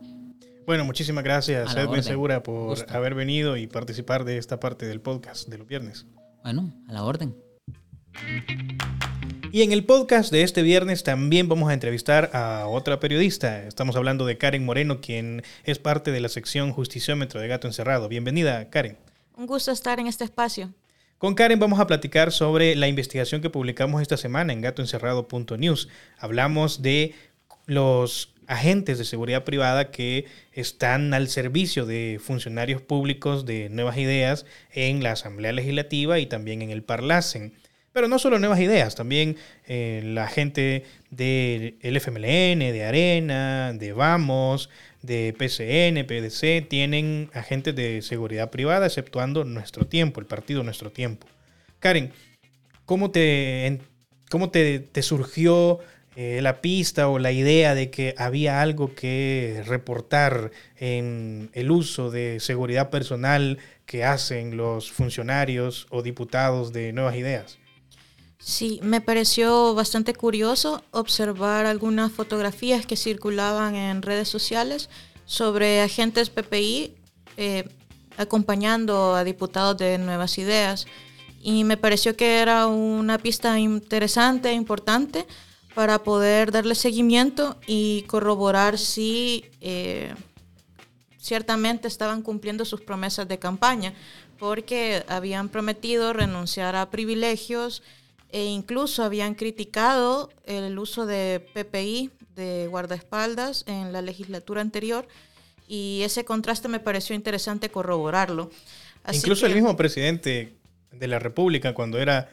Bueno, 0.66 0.84
muchísimas 0.84 1.24
gracias, 1.24 1.78
Edwin 1.78 2.04
Segura, 2.04 2.44
por 2.44 2.78
haber 2.92 3.16
venido 3.16 3.56
y 3.56 3.68
participar 3.68 4.26
de 4.26 4.38
esta 4.38 4.60
parte 4.60 4.86
del 4.86 5.00
podcast 5.00 5.48
de 5.48 5.58
los 5.58 5.68
viernes. 5.68 6.08
Bueno, 6.44 6.74
a 6.90 6.94
la 6.94 7.04
orden. 7.06 7.36
Y 9.52 9.64
en 9.64 9.72
el 9.72 9.84
podcast 9.84 10.32
de 10.32 10.44
este 10.44 10.62
viernes 10.62 11.04
también 11.04 11.50
vamos 11.50 11.70
a 11.70 11.74
entrevistar 11.74 12.30
a 12.34 12.68
otra 12.68 13.00
periodista. 13.00 13.64
Estamos 13.64 13.96
hablando 13.96 14.26
de 14.28 14.38
Karen 14.38 14.64
Moreno, 14.64 15.02
quien 15.02 15.42
es 15.64 15.80
parte 15.80 16.12
de 16.12 16.20
la 16.20 16.30
sección 16.30 16.72
Justiciómetro 16.72 17.42
de 17.42 17.48
Gato 17.48 17.66
Encerrado. 17.66 18.08
Bienvenida, 18.10 18.70
Karen. 18.70 18.98
Un 19.36 19.48
gusto 19.48 19.72
estar 19.72 20.00
en 20.00 20.06
este 20.06 20.24
espacio. 20.24 20.72
Con 21.18 21.34
Karen 21.34 21.60
vamos 21.60 21.80
a 21.80 21.88
platicar 21.88 22.32
sobre 22.32 22.76
la 22.76 22.88
investigación 22.88 23.42
que 23.42 23.50
publicamos 23.50 24.02
esta 24.04 24.18
semana 24.18 24.54
en 24.54 24.62
gatoencerrado.news. 24.62 25.90
Hablamos 26.20 26.84
de 26.84 27.16
los 27.66 28.36
agentes 28.46 29.00
de 29.00 29.06
seguridad 29.06 29.44
privada 29.46 29.90
que 29.90 30.26
están 30.54 31.14
al 31.14 31.28
servicio 31.28 31.86
de 31.86 32.20
funcionarios 32.22 32.82
públicos 32.82 33.46
de 33.46 33.70
nuevas 33.70 33.98
ideas 33.98 34.46
en 34.74 35.02
la 35.02 35.14
Asamblea 35.14 35.54
Legislativa 35.54 36.20
y 36.20 36.28
también 36.28 36.62
en 36.62 36.70
el 36.70 36.84
Parlacen. 36.84 37.54
Pero 37.92 38.08
no 38.08 38.20
solo 38.20 38.38
nuevas 38.38 38.60
ideas, 38.60 38.96
también 38.96 39.36
eh, 39.68 40.02
la 40.06 40.28
gente 40.28 40.86
del 41.10 41.98
FMLN, 41.98 42.60
de 42.60 42.84
Arena, 42.86 43.74
de 43.74 43.94
Vamos, 43.94 44.70
de 45.02 45.34
PCN, 45.38 46.06
PDC, 46.06 46.68
tienen 46.68 47.32
agentes 47.34 47.76
de 47.76 48.02
seguridad 48.02 48.52
privada, 48.52 48.86
exceptuando 48.86 49.44
nuestro 49.44 49.88
tiempo, 49.88 50.20
el 50.20 50.28
partido 50.28 50.64
Nuestro 50.64 50.92
Tiempo. 50.92 51.28
Karen, 51.80 52.12
¿cómo 52.86 53.10
te, 53.10 53.80
cómo 54.30 54.52
te, 54.52 54.90
surgió 55.02 55.80
eh, 56.16 56.42
la 56.44 56.62
pista 56.62 57.08
o 57.08 57.18
la 57.18 57.32
idea 57.32 57.74
de 57.74 57.90
que 57.90 58.14
había 58.18 58.62
algo 58.62 58.94
que 58.94 59.64
reportar 59.66 60.52
en 60.78 61.50
el 61.54 61.72
uso 61.72 62.12
de 62.12 62.40
seguridad 62.40 62.90
personal 62.90 63.58
que 63.86 64.04
hacen 64.04 64.58
los 64.58 64.92
funcionarios 64.92 65.88
o 65.90 66.04
diputados 66.04 66.72
de 66.74 66.94
Nuevas 66.94 67.16
Ideas? 67.16 67.58
Sí, 68.40 68.80
me 68.82 69.02
pareció 69.02 69.76
bastante 69.76 70.14
curioso 70.14 70.82
observar 70.92 71.66
algunas 71.66 72.12
fotografías 72.12 72.86
que 72.86 72.96
circulaban 72.96 73.76
en 73.76 74.02
redes 74.02 74.30
sociales 74.30 74.90
sobre 75.26 75.82
agentes 75.82 76.30
PPI 76.30 76.96
eh, 77.36 77.68
acompañando 78.18 79.14
a 79.14 79.26
diputados 79.26 79.78
de 79.78 79.98
Nuevas 79.98 80.38
Ideas. 80.38 80.88
Y 81.42 81.66
me 81.66 81.78
pareció 81.78 82.16
que 82.16 82.40
era 82.40 82.68
una 82.68 83.18
pista 83.18 83.60
interesante, 83.60 84.54
importante, 84.54 85.26
para 85.76 86.04
poder 86.04 86.52
darle 86.52 86.76
seguimiento 86.76 87.58
y 87.68 88.04
corroborar 88.04 88.78
si 88.78 89.46
eh, 89.62 90.14
ciertamente 91.18 91.88
estaban 91.88 92.22
cumpliendo 92.22 92.66
sus 92.66 92.82
promesas 92.82 93.28
de 93.28 93.40
campaña, 93.40 93.94
porque 94.38 95.04
habían 95.08 95.50
prometido 95.50 96.12
renunciar 96.14 96.76
a 96.76 96.90
privilegios, 96.90 97.84
e 98.32 98.46
incluso 98.46 99.04
habían 99.04 99.36
criticado 99.36 100.30
el 100.46 100.78
uso 100.78 101.06
de 101.06 101.46
PPI, 101.54 102.12
de 102.36 102.68
guardaespaldas, 102.68 103.64
en 103.68 103.92
la 103.92 104.02
legislatura 104.02 104.62
anterior 104.62 105.08
y 105.70 106.02
ese 106.02 106.26
contraste 106.26 106.68
me 106.68 106.80
pareció 106.80 107.16
interesante 107.16 107.70
corroborarlo. 107.70 108.50
incluso 109.14 109.46
el 109.46 109.54
mismo 109.54 109.78
presidente 109.78 110.58
de 110.92 111.08
la 111.08 111.20
República, 111.20 111.76
cuando 111.76 112.00
era 112.00 112.30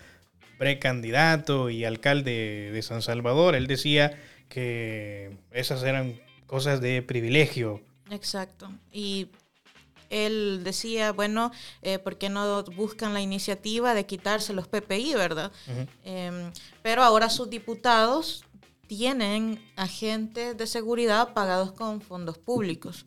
precandidato 0.57 1.69
y 1.69 1.85
alcalde 1.85 2.71
de 2.73 2.83
San 2.83 3.03
Salvador, 3.03 3.55
él 3.55 3.67
decía 3.67 4.19
que 4.49 5.37
esas 5.53 5.83
eran 5.83 6.19
cosas 6.47 6.81
de 6.81 7.03
privilegio. 7.03 7.83
Exacto. 8.11 8.73
Y 8.91 9.29
él 10.11 10.63
decía, 10.65 11.13
bueno, 11.13 11.53
eh, 11.83 11.99
¿por 11.99 12.19
qué 12.19 12.29
no 12.29 12.63
buscan 12.65 13.15
la 13.15 13.21
iniciativa 13.21 13.95
de 13.95 14.07
quitarse 14.07 14.53
los 14.53 14.69
PPI, 14.69 15.15
verdad? 15.15 15.53
Em, 16.05 16.53
pero 16.83 17.03
ahora 17.03 17.29
sus 17.31 17.51
diputados 17.51 18.45
tienen 18.87 19.61
agentes 19.77 20.57
de 20.57 20.67
seguridad 20.67 21.35
pagados 21.35 21.73
con 21.73 22.01
fondos 22.01 22.39
públicos. 22.39 23.07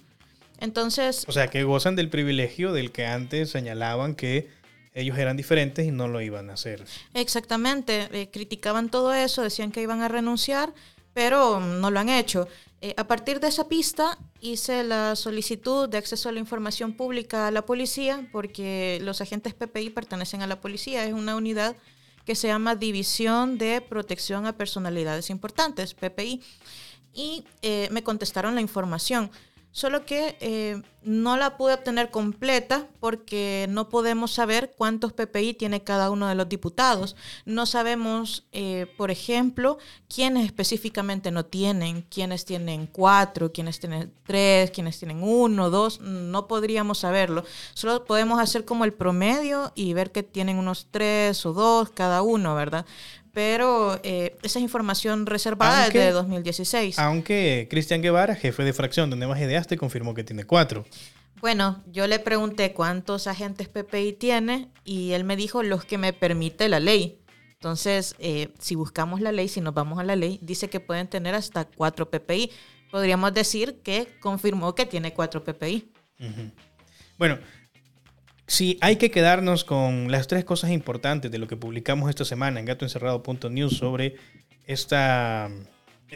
Entonces... 0.59 1.25
O 1.27 1.31
sea, 1.31 1.47
que 1.47 1.63
gozan 1.63 1.95
del 1.95 2.09
privilegio 2.09 2.73
del 2.73 2.91
que 2.91 3.05
antes 3.05 3.49
señalaban 3.49 4.15
que 4.15 4.49
ellos 4.93 5.17
eran 5.17 5.37
diferentes 5.37 5.85
y 5.85 5.91
no 5.91 6.07
lo 6.07 6.21
iban 6.21 6.49
a 6.49 6.53
hacer. 6.53 6.83
Exactamente, 7.13 8.09
eh, 8.11 8.29
criticaban 8.31 8.89
todo 8.89 9.13
eso, 9.13 9.41
decían 9.41 9.71
que 9.71 9.81
iban 9.81 10.01
a 10.01 10.07
renunciar, 10.07 10.73
pero 11.13 11.59
no 11.59 11.91
lo 11.91 11.99
han 11.99 12.09
hecho. 12.09 12.47
Eh, 12.81 12.93
a 12.95 13.07
partir 13.07 13.41
de 13.41 13.49
esa 13.49 13.67
pista 13.67 14.17
hice 14.39 14.83
la 14.83 15.17
solicitud 15.17 15.89
de 15.89 15.97
acceso 15.97 16.29
a 16.29 16.31
la 16.31 16.39
información 16.39 16.93
pública 16.93 17.47
a 17.47 17.51
la 17.51 17.65
policía 17.65 18.29
porque 18.31 18.99
los 19.01 19.19
agentes 19.19 19.53
PPI 19.53 19.89
pertenecen 19.89 20.41
a 20.41 20.47
la 20.47 20.61
policía, 20.61 21.03
es 21.03 21.13
una 21.13 21.35
unidad 21.35 21.75
que 22.25 22.35
se 22.35 22.47
llama 22.47 22.75
División 22.75 23.57
de 23.57 23.81
Protección 23.81 24.45
a 24.45 24.55
Personalidades 24.55 25.29
Importantes, 25.29 25.93
PPI, 25.93 26.41
y 27.13 27.43
eh, 27.61 27.89
me 27.91 28.03
contestaron 28.03 28.55
la 28.55 28.61
información 28.61 29.31
solo 29.71 30.05
que 30.05 30.37
eh, 30.39 30.81
no 31.03 31.37
la 31.37 31.57
pude 31.57 31.73
obtener 31.73 32.09
completa 32.11 32.87
porque 32.99 33.67
no 33.69 33.87
podemos 33.89 34.31
saber 34.31 34.73
cuántos 34.77 35.13
PPI 35.13 35.53
tiene 35.53 35.83
cada 35.83 36.09
uno 36.09 36.27
de 36.27 36.35
los 36.35 36.49
diputados. 36.49 37.15
No 37.45 37.65
sabemos, 37.65 38.47
eh, 38.51 38.87
por 38.97 39.11
ejemplo, 39.11 39.77
quiénes 40.13 40.45
específicamente 40.45 41.31
no 41.31 41.45
tienen, 41.45 42.01
quiénes 42.09 42.45
tienen 42.45 42.87
cuatro, 42.87 43.51
quiénes 43.51 43.79
tienen 43.79 44.11
tres, 44.25 44.71
quiénes 44.71 44.97
tienen 44.97 45.23
uno, 45.23 45.69
dos, 45.69 46.01
no 46.01 46.47
podríamos 46.47 46.99
saberlo. 46.99 47.43
Solo 47.73 48.05
podemos 48.05 48.39
hacer 48.39 48.65
como 48.65 48.85
el 48.85 48.93
promedio 48.93 49.71
y 49.75 49.93
ver 49.93 50.11
que 50.11 50.23
tienen 50.23 50.57
unos 50.57 50.87
tres 50.91 51.45
o 51.45 51.53
dos 51.53 51.89
cada 51.91 52.21
uno, 52.21 52.55
¿verdad? 52.55 52.85
Pero 53.33 53.99
eh, 54.03 54.37
esa 54.43 54.59
es 54.59 54.63
información 54.63 55.25
reservada 55.25 55.85
desde 55.85 56.11
2016. 56.11 56.99
Aunque 56.99 57.67
Cristian 57.69 58.01
Guevara, 58.01 58.35
jefe 58.35 58.63
de 58.63 58.73
fracción 58.73 59.09
de 59.09 59.15
Nuevas 59.15 59.39
Ideas, 59.39 59.67
te 59.67 59.77
confirmó 59.77 60.13
que 60.13 60.23
tiene 60.23 60.43
cuatro. 60.45 60.85
Bueno, 61.41 61.81
yo 61.87 62.07
le 62.07 62.19
pregunté 62.19 62.73
cuántos 62.73 63.27
agentes 63.27 63.69
PPI 63.69 64.13
tiene 64.13 64.69
y 64.83 65.13
él 65.13 65.23
me 65.23 65.35
dijo 65.35 65.63
los 65.63 65.85
que 65.85 65.97
me 65.97 66.11
permite 66.11 66.67
la 66.67 66.79
ley. 66.79 67.21
Entonces, 67.53 68.15
eh, 68.19 68.53
si 68.59 68.75
buscamos 68.75 69.21
la 69.21 69.31
ley, 69.31 69.47
si 69.47 69.61
nos 69.61 69.73
vamos 69.73 69.99
a 69.99 70.03
la 70.03 70.15
ley, 70.15 70.39
dice 70.41 70.69
que 70.69 70.79
pueden 70.79 71.07
tener 71.07 71.35
hasta 71.35 71.65
cuatro 71.65 72.09
PPI. 72.09 72.51
Podríamos 72.91 73.33
decir 73.33 73.81
que 73.83 74.07
confirmó 74.19 74.75
que 74.75 74.85
tiene 74.85 75.13
cuatro 75.13 75.43
PPI. 75.43 75.91
Bueno, 77.17 77.37
si 78.49 78.79
hay 78.81 78.95
que 78.95 79.11
quedarnos 79.11 79.63
con 79.63 80.11
las 80.11 80.27
tres 80.27 80.43
cosas 80.43 80.71
importantes 80.71 81.29
de 81.29 81.37
lo 81.37 81.47
que 81.47 81.55
publicamos 81.55 82.09
esta 82.09 82.25
semana 82.25 82.59
en 82.59 82.65
gatoencerrado.news 82.65 83.77
sobre 83.77 84.15
esta 84.65 85.49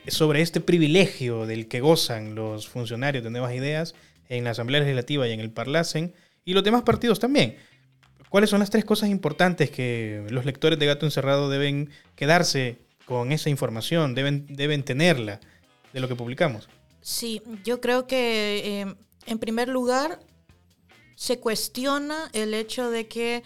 sobre 0.07 0.41
este 0.41 0.59
privilegio 0.59 1.45
del 1.45 1.67
que 1.67 1.79
gozan 1.79 2.33
los 2.33 2.67
funcionarios 2.67 3.23
de 3.23 3.29
Nuevas 3.29 3.53
Ideas 3.53 3.93
en 4.29 4.43
la 4.43 4.49
Asamblea 4.49 4.81
Legislativa 4.81 5.27
y 5.27 5.31
en 5.31 5.39
el 5.41 5.51
Parlacen 5.51 6.15
y 6.43 6.53
los 6.53 6.63
demás 6.63 6.81
partidos 6.81 7.19
también. 7.19 7.57
¿Cuáles 8.29 8.49
son 8.49 8.61
las 8.61 8.71
tres 8.71 8.83
cosas 8.83 9.09
importantes 9.09 9.69
que 9.69 10.25
los 10.31 10.43
lectores 10.43 10.79
de 10.79 10.87
Gato 10.87 11.05
Encerrado 11.05 11.51
deben 11.51 11.91
quedarse 12.15 12.79
con 13.05 13.31
esa 13.31 13.51
información, 13.51 14.15
deben, 14.15 14.47
deben 14.49 14.81
tenerla 14.81 15.39
de 15.93 15.99
lo 15.99 16.07
que 16.07 16.15
publicamos? 16.15 16.67
Sí, 17.01 17.43
yo 17.63 17.79
creo 17.79 18.07
que 18.07 18.81
eh, 18.81 18.95
en 19.27 19.37
primer 19.37 19.67
lugar 19.67 20.19
se 21.15 21.39
cuestiona 21.39 22.29
el 22.33 22.53
hecho 22.53 22.89
de 22.89 23.07
que 23.07 23.43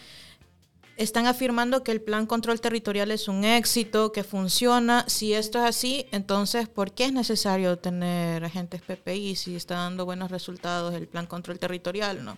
están 0.97 1.27
afirmando 1.27 1.83
que 1.83 1.91
el 1.91 2.01
plan 2.01 2.25
control 2.25 2.59
territorial 2.59 3.11
es 3.11 3.27
un 3.27 3.45
éxito, 3.45 4.11
que 4.11 4.23
funciona. 4.23 5.05
Si 5.07 5.33
esto 5.33 5.59
es 5.59 5.65
así, 5.65 6.07
entonces, 6.11 6.67
¿por 6.67 6.91
qué 6.91 7.05
es 7.05 7.13
necesario 7.13 7.77
tener 7.77 8.43
agentes 8.43 8.81
PPI 8.81 9.35
si 9.35 9.55
está 9.55 9.75
dando 9.75 10.05
buenos 10.05 10.31
resultados 10.31 10.95
el 10.95 11.07
plan 11.07 11.27
control 11.27 11.59
territorial? 11.59 12.25
¿no? 12.25 12.37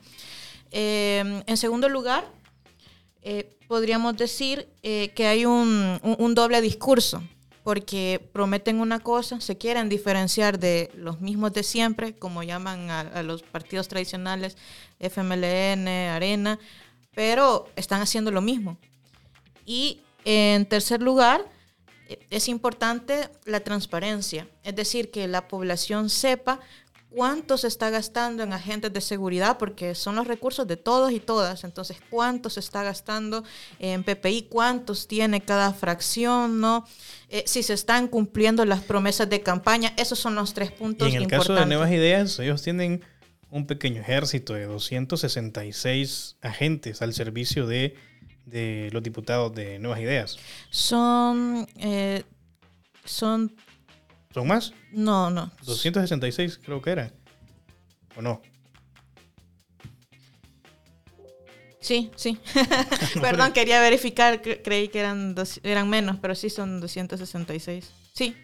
Eh, 0.71 1.43
en 1.45 1.57
segundo 1.57 1.87
lugar, 1.87 2.25
eh, 3.21 3.57
podríamos 3.67 4.15
decir 4.17 4.67
eh, 4.81 5.11
que 5.15 5.27
hay 5.27 5.45
un, 5.45 5.99
doble 6.35 6.61
discurso, 6.61 7.23
porque 7.63 8.29
prometen 8.31 8.79
una 8.79 8.99
cosa, 8.99 9.41
se 9.41 9.57
quieren 9.57 9.89
diferenciar 9.89 10.59
de 10.59 10.91
los 10.95 11.21
mismos 11.21 11.53
de 11.53 11.63
siempre, 11.63 12.15
como 12.15 12.43
llaman 12.43 12.89
a, 12.89 13.23
los 13.23 13.43
partidos 13.43 13.87
tradicionales, 13.87 14.57
FMLN, 14.99 15.87
Arena, 15.87 16.59
pero 17.13 17.67
están 17.75 18.01
haciendo 18.01 18.31
lo 18.31 18.41
mismo. 18.41 18.77
Y 19.65 20.01
en 20.25 20.65
tercer 20.65 21.01
lugar, 21.01 21.45
es 22.29 22.47
importante 22.47 23.29
la 23.45 23.59
transparencia, 23.59 24.47
es 24.63 24.75
decir, 24.75 25.11
que 25.11 25.27
la 25.27 25.47
población 25.47 26.09
sepa 26.09 26.59
cuánto 27.09 27.57
se 27.57 27.67
está 27.67 27.89
gastando 27.89 28.43
en 28.43 28.53
agentes 28.53 28.93
de 28.93 29.01
seguridad, 29.01 29.57
porque 29.57 29.95
son 29.95 30.15
los 30.15 30.27
recursos 30.27 30.67
de 30.67 30.77
todos 30.77 31.11
y 31.11 31.19
todas. 31.19 31.63
Entonces, 31.63 31.97
cuánto 32.09 32.49
se 32.49 32.59
está 32.59 32.83
gastando 32.83 33.43
en 33.79 34.03
PPI, 34.03 34.47
cuántos 34.49 35.07
tiene 35.07 35.41
cada 35.41 35.73
fracción, 35.73 36.59
¿no? 36.59 36.85
Eh, 37.29 37.43
si 37.45 37.63
se 37.63 37.73
están 37.73 38.07
cumpliendo 38.07 38.63
las 38.65 38.81
promesas 38.81 39.29
de 39.29 39.41
campaña. 39.41 39.93
Esos 39.97 40.19
son 40.19 40.35
los 40.35 40.53
tres 40.53 40.71
puntos 40.71 41.09
y 41.09 41.15
en 41.15 41.23
el 41.23 41.27
caso 41.27 41.53
de 41.53 41.65
Nuevas 41.65 41.91
Ideas, 41.91 42.39
ellos 42.39 42.61
tienen 42.61 43.01
un 43.51 43.65
pequeño 43.65 44.01
ejército 44.01 44.53
de 44.53 44.65
266 44.65 46.37
agentes 46.41 47.01
al 47.01 47.13
servicio 47.13 47.65
de, 47.65 47.95
los 48.91 49.03
diputados 49.03 49.53
de 49.53 49.79
Nuevas 49.79 49.99
Ideas. 49.99 50.37
Son... 50.69 51.67
Eh, 51.77 52.23
son... 53.05 53.55
¿Son 54.31 54.47
más? 54.47 54.73
No, 54.91 55.29
no. 55.29 55.51
266 55.65 56.59
creo 56.63 56.81
que 56.81 56.91
era. 56.91 57.11
¿O 58.15 58.21
no? 58.21 58.41
Sí, 61.79 62.11
sí. 62.15 62.37
Perdón, 63.21 63.53
quería 63.53 63.79
verificar, 63.79 64.41
creí 64.41 64.89
que 64.89 64.99
eran, 64.99 65.35
eran 65.63 65.89
menos, 65.89 66.17
pero 66.21 66.35
sí 66.35 66.49
son 66.49 66.79
266. 66.81 67.91
Sí. 68.13 68.35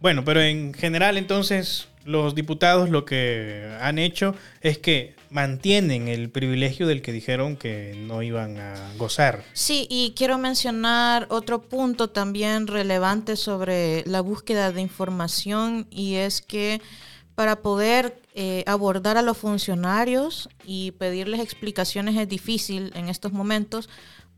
Bueno, 0.00 0.24
pero 0.24 0.40
en 0.40 0.72
general 0.72 1.18
entonces 1.18 1.88
los 2.04 2.34
diputados 2.34 2.90
lo 2.90 3.04
que 3.04 3.76
han 3.80 3.98
hecho 3.98 4.34
es 4.60 4.78
que 4.78 5.14
mantienen 5.30 6.08
el 6.08 6.28
privilegio 6.30 6.86
del 6.86 7.02
que 7.02 7.12
dijeron 7.12 7.56
que 7.56 7.94
no 7.96 8.22
iban 8.22 8.58
a 8.58 8.74
gozar. 8.96 9.44
Sí, 9.52 9.86
y 9.88 10.12
quiero 10.16 10.38
mencionar 10.38 11.26
otro 11.30 11.62
punto 11.62 12.10
también 12.10 12.66
relevante 12.66 13.36
sobre 13.36 14.02
la 14.06 14.20
búsqueda 14.20 14.72
de 14.72 14.80
información 14.80 15.86
y 15.90 16.16
es 16.16 16.42
que 16.42 16.80
para 17.34 17.62
poder 17.62 18.20
eh, 18.34 18.64
abordar 18.66 19.16
a 19.16 19.22
los 19.22 19.38
funcionarios 19.38 20.48
y 20.64 20.90
pedirles 20.92 21.40
explicaciones 21.40 22.16
es 22.16 22.28
difícil 22.28 22.92
en 22.94 23.08
estos 23.08 23.32
momentos 23.32 23.88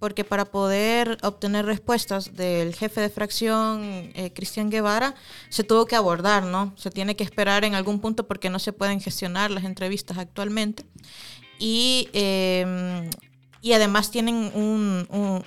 porque 0.03 0.25
para 0.25 0.47
poder 0.47 1.17
obtener 1.23 1.65
respuestas 1.65 2.35
del 2.35 2.75
jefe 2.75 3.01
de 3.01 3.09
fracción, 3.09 4.11
eh, 4.17 4.33
Cristian 4.35 4.69
Guevara, 4.69 5.15
se 5.49 5.63
tuvo 5.63 5.87
que 5.87 5.95
abordar, 5.95 6.43
¿no? 6.43 6.75
Se 6.77 6.91
tiene 6.91 7.15
que 7.15 7.23
esperar 7.23 7.63
en 7.65 7.77
algún 7.77 8.01
punto 8.01 8.27
porque 8.27 8.51
no 8.51 8.59
se 8.59 8.73
pueden 8.73 9.01
gestionar 9.01 9.53
las 9.53 9.63
entrevistas 9.63 10.19
actualmente. 10.19 10.85
Y, 11.61 12.09
em, 12.15 13.09
y 13.61 13.75
además 13.75 14.11
tienen, 14.11 14.51
un, 14.57 15.45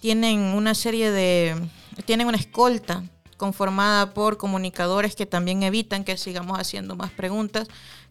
tienen 0.00 0.38
una 0.38 0.74
serie 0.74 1.10
de... 1.10 1.56
tienen 2.04 2.26
una 2.26 2.36
escolta 2.36 3.04
conformada 3.38 4.12
por 4.12 4.36
comunicadores 4.36 5.16
que 5.16 5.24
también 5.24 5.62
evitan 5.62 6.04
que 6.04 6.18
sigamos 6.18 6.58
haciendo 6.58 6.94
más 6.94 7.10
preguntas, 7.10 7.68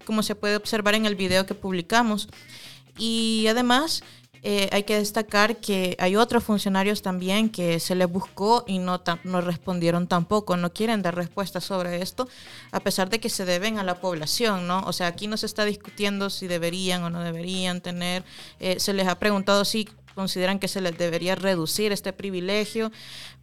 como 0.08 0.24
se 0.24 0.34
puede 0.34 0.56
observar 0.56 0.96
en 0.96 1.06
el 1.06 1.14
video 1.14 1.46
que 1.46 1.54
publicamos. 1.54 2.30
Y 2.98 3.46
además 3.48 4.04
eh, 4.46 4.68
hay 4.74 4.84
que 4.84 4.98
destacar 4.98 5.58
que 5.58 5.96
hay 6.00 6.18
otros 6.18 6.44
funcionarios 6.44 7.02
también 7.02 7.50
que 7.50 7.80
se 7.80 7.96
les 7.96 8.10
buscó 8.10 8.66
y 8.68 8.78
no, 8.78 9.02
no 9.24 9.40
respondieron 9.40 10.08
tampoco, 10.08 10.58
no 10.58 10.74
quieren 10.74 11.02
dar 11.02 11.16
respuestas 11.16 11.64
sobre 11.64 12.02
esto, 12.02 12.28
a 12.72 12.82
pesar 12.82 13.10
de 13.10 13.20
que 13.20 13.30
se 13.30 13.46
deben 13.46 13.80
a 13.80 13.84
la 13.84 14.02
población, 14.02 14.68
¿no? 14.68 14.82
O 14.82 14.92
sea, 14.92 15.08
aquí 15.08 15.28
no 15.28 15.38
se 15.38 15.46
está 15.46 15.64
discutiendo 15.64 16.30
si 16.30 16.48
deberían 16.48 17.04
o 17.04 17.10
no 17.10 17.22
deberían 17.22 17.80
tener, 17.80 18.26
eh, 18.60 18.80
se 18.80 18.94
les 18.94 19.08
ha 19.08 19.18
preguntado 19.18 19.64
si 19.64 19.88
consideran 20.14 20.60
que 20.60 20.68
se 20.68 20.82
les 20.82 20.98
debería 20.98 21.36
reducir 21.36 21.94
este 21.94 22.12
privilegio, 22.12 22.92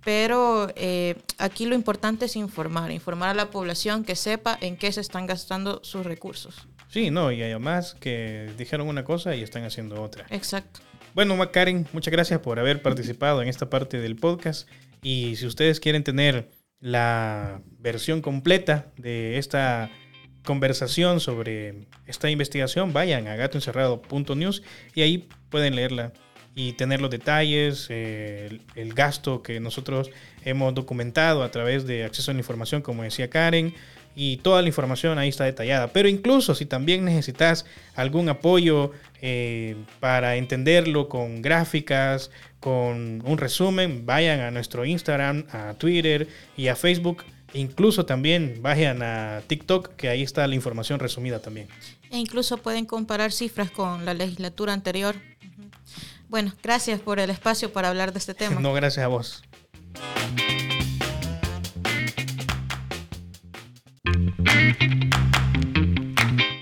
pero 0.04 0.68
eh, 0.76 1.16
aquí 1.38 1.64
lo 1.64 1.74
importante 1.74 2.26
es 2.26 2.36
informar, 2.36 2.90
informar 2.90 3.30
a 3.30 3.34
la 3.34 3.50
población 3.50 4.04
que 4.04 4.16
sepa 4.16 4.58
en 4.60 4.76
qué 4.76 4.92
se 4.92 5.00
están 5.00 5.26
gastando 5.26 5.80
sus 5.82 6.04
recursos. 6.04 6.66
Sí, 6.88 7.10
no, 7.10 7.30
y 7.30 7.42
además 7.42 7.96
que 8.00 8.50
dijeron 8.58 8.88
una 8.88 9.04
cosa 9.04 9.34
y 9.36 9.42
están 9.42 9.64
haciendo 9.64 10.02
otra. 10.02 10.26
Exacto. 10.28 10.80
Bueno, 11.14 11.36
Karen, 11.50 11.88
muchas 11.92 12.12
gracias 12.12 12.40
por 12.40 12.60
haber 12.60 12.82
participado 12.82 13.42
en 13.42 13.48
esta 13.48 13.68
parte 13.68 14.00
del 14.00 14.16
podcast. 14.16 14.68
Y 15.02 15.34
si 15.36 15.46
ustedes 15.46 15.80
quieren 15.80 16.04
tener 16.04 16.50
la 16.78 17.62
versión 17.78 18.22
completa 18.22 18.86
de 18.96 19.38
esta 19.38 19.90
conversación 20.44 21.20
sobre 21.20 21.88
esta 22.06 22.30
investigación, 22.30 22.92
vayan 22.92 23.26
a 23.26 23.36
gatoencerrado.news 23.36 24.62
y 24.94 25.02
ahí 25.02 25.28
pueden 25.50 25.74
leerla 25.74 26.12
y 26.54 26.72
tener 26.72 27.00
los 27.00 27.10
detalles, 27.10 27.86
eh, 27.90 28.60
el, 28.74 28.94
gasto 28.94 29.42
que 29.42 29.60
nosotros 29.60 30.10
hemos 30.44 30.74
documentado 30.74 31.42
a 31.42 31.50
través 31.50 31.86
de 31.86 32.04
acceso 32.04 32.30
a 32.30 32.34
la 32.34 32.40
información, 32.40 32.82
como 32.82 33.02
decía 33.02 33.30
Karen, 33.30 33.74
y 34.14 34.38
toda 34.38 34.62
la 34.62 34.68
información 34.68 35.18
ahí 35.18 35.28
está 35.28 35.44
detallada. 35.44 35.88
Pero 35.88 36.08
incluso 36.08 36.54
si 36.54 36.66
también 36.66 37.04
necesitas 37.04 37.64
algún 37.94 38.28
apoyo 38.28 38.92
eh, 39.22 39.76
para 40.00 40.36
entenderlo 40.36 41.08
con 41.08 41.42
gráficas, 41.42 42.30
con 42.58 43.22
un 43.24 43.38
resumen, 43.38 44.04
vayan 44.04 44.40
a 44.40 44.50
nuestro 44.50 44.84
Instagram, 44.84 45.46
a 45.52 45.74
Twitter 45.74 46.28
y 46.56 46.68
a 46.68 46.76
Facebook. 46.76 47.24
Incluso 47.52 48.06
también 48.06 48.58
vayan 48.60 49.02
a 49.02 49.42
TikTok, 49.46 49.96
que 49.96 50.08
ahí 50.08 50.22
está 50.22 50.46
la 50.46 50.54
información 50.54 51.00
resumida 51.00 51.40
también. 51.40 51.68
E 52.10 52.18
incluso 52.18 52.58
pueden 52.58 52.86
comparar 52.86 53.32
cifras 53.32 53.70
con 53.70 54.04
la 54.04 54.14
legislatura 54.14 54.72
anterior. 54.72 55.16
Bueno, 56.28 56.52
gracias 56.62 57.00
por 57.00 57.18
el 57.18 57.30
espacio 57.30 57.72
para 57.72 57.88
hablar 57.88 58.12
de 58.12 58.18
este 58.18 58.34
tema. 58.34 58.60
No, 58.60 58.72
gracias 58.72 59.04
a 59.04 59.08
vos. 59.08 59.42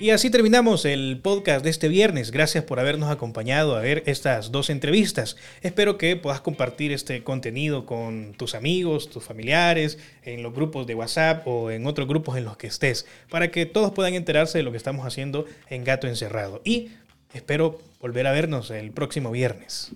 Y 0.00 0.10
así 0.10 0.30
terminamos 0.30 0.86
el 0.86 1.20
podcast 1.22 1.62
de 1.62 1.68
este 1.68 1.88
viernes. 1.88 2.30
Gracias 2.30 2.64
por 2.64 2.80
habernos 2.80 3.10
acompañado 3.10 3.76
a 3.76 3.80
ver 3.80 4.04
estas 4.06 4.52
dos 4.52 4.70
entrevistas. 4.70 5.36
Espero 5.60 5.98
que 5.98 6.16
puedas 6.16 6.40
compartir 6.40 6.92
este 6.92 7.22
contenido 7.24 7.84
con 7.84 8.32
tus 8.32 8.54
amigos, 8.54 9.10
tus 9.10 9.24
familiares, 9.24 9.98
en 10.22 10.42
los 10.42 10.54
grupos 10.54 10.86
de 10.86 10.94
WhatsApp 10.94 11.46
o 11.46 11.70
en 11.70 11.86
otros 11.86 12.08
grupos 12.08 12.38
en 12.38 12.44
los 12.44 12.56
que 12.56 12.68
estés, 12.68 13.06
para 13.28 13.50
que 13.50 13.66
todos 13.66 13.92
puedan 13.92 14.14
enterarse 14.14 14.56
de 14.56 14.64
lo 14.64 14.70
que 14.70 14.78
estamos 14.78 15.04
haciendo 15.04 15.44
en 15.68 15.84
Gato 15.84 16.06
Encerrado. 16.06 16.62
Y 16.64 16.88
espero 17.34 17.78
volver 18.00 18.28
a 18.28 18.32
vernos 18.32 18.70
el 18.70 18.92
próximo 18.92 19.30
viernes. 19.30 19.90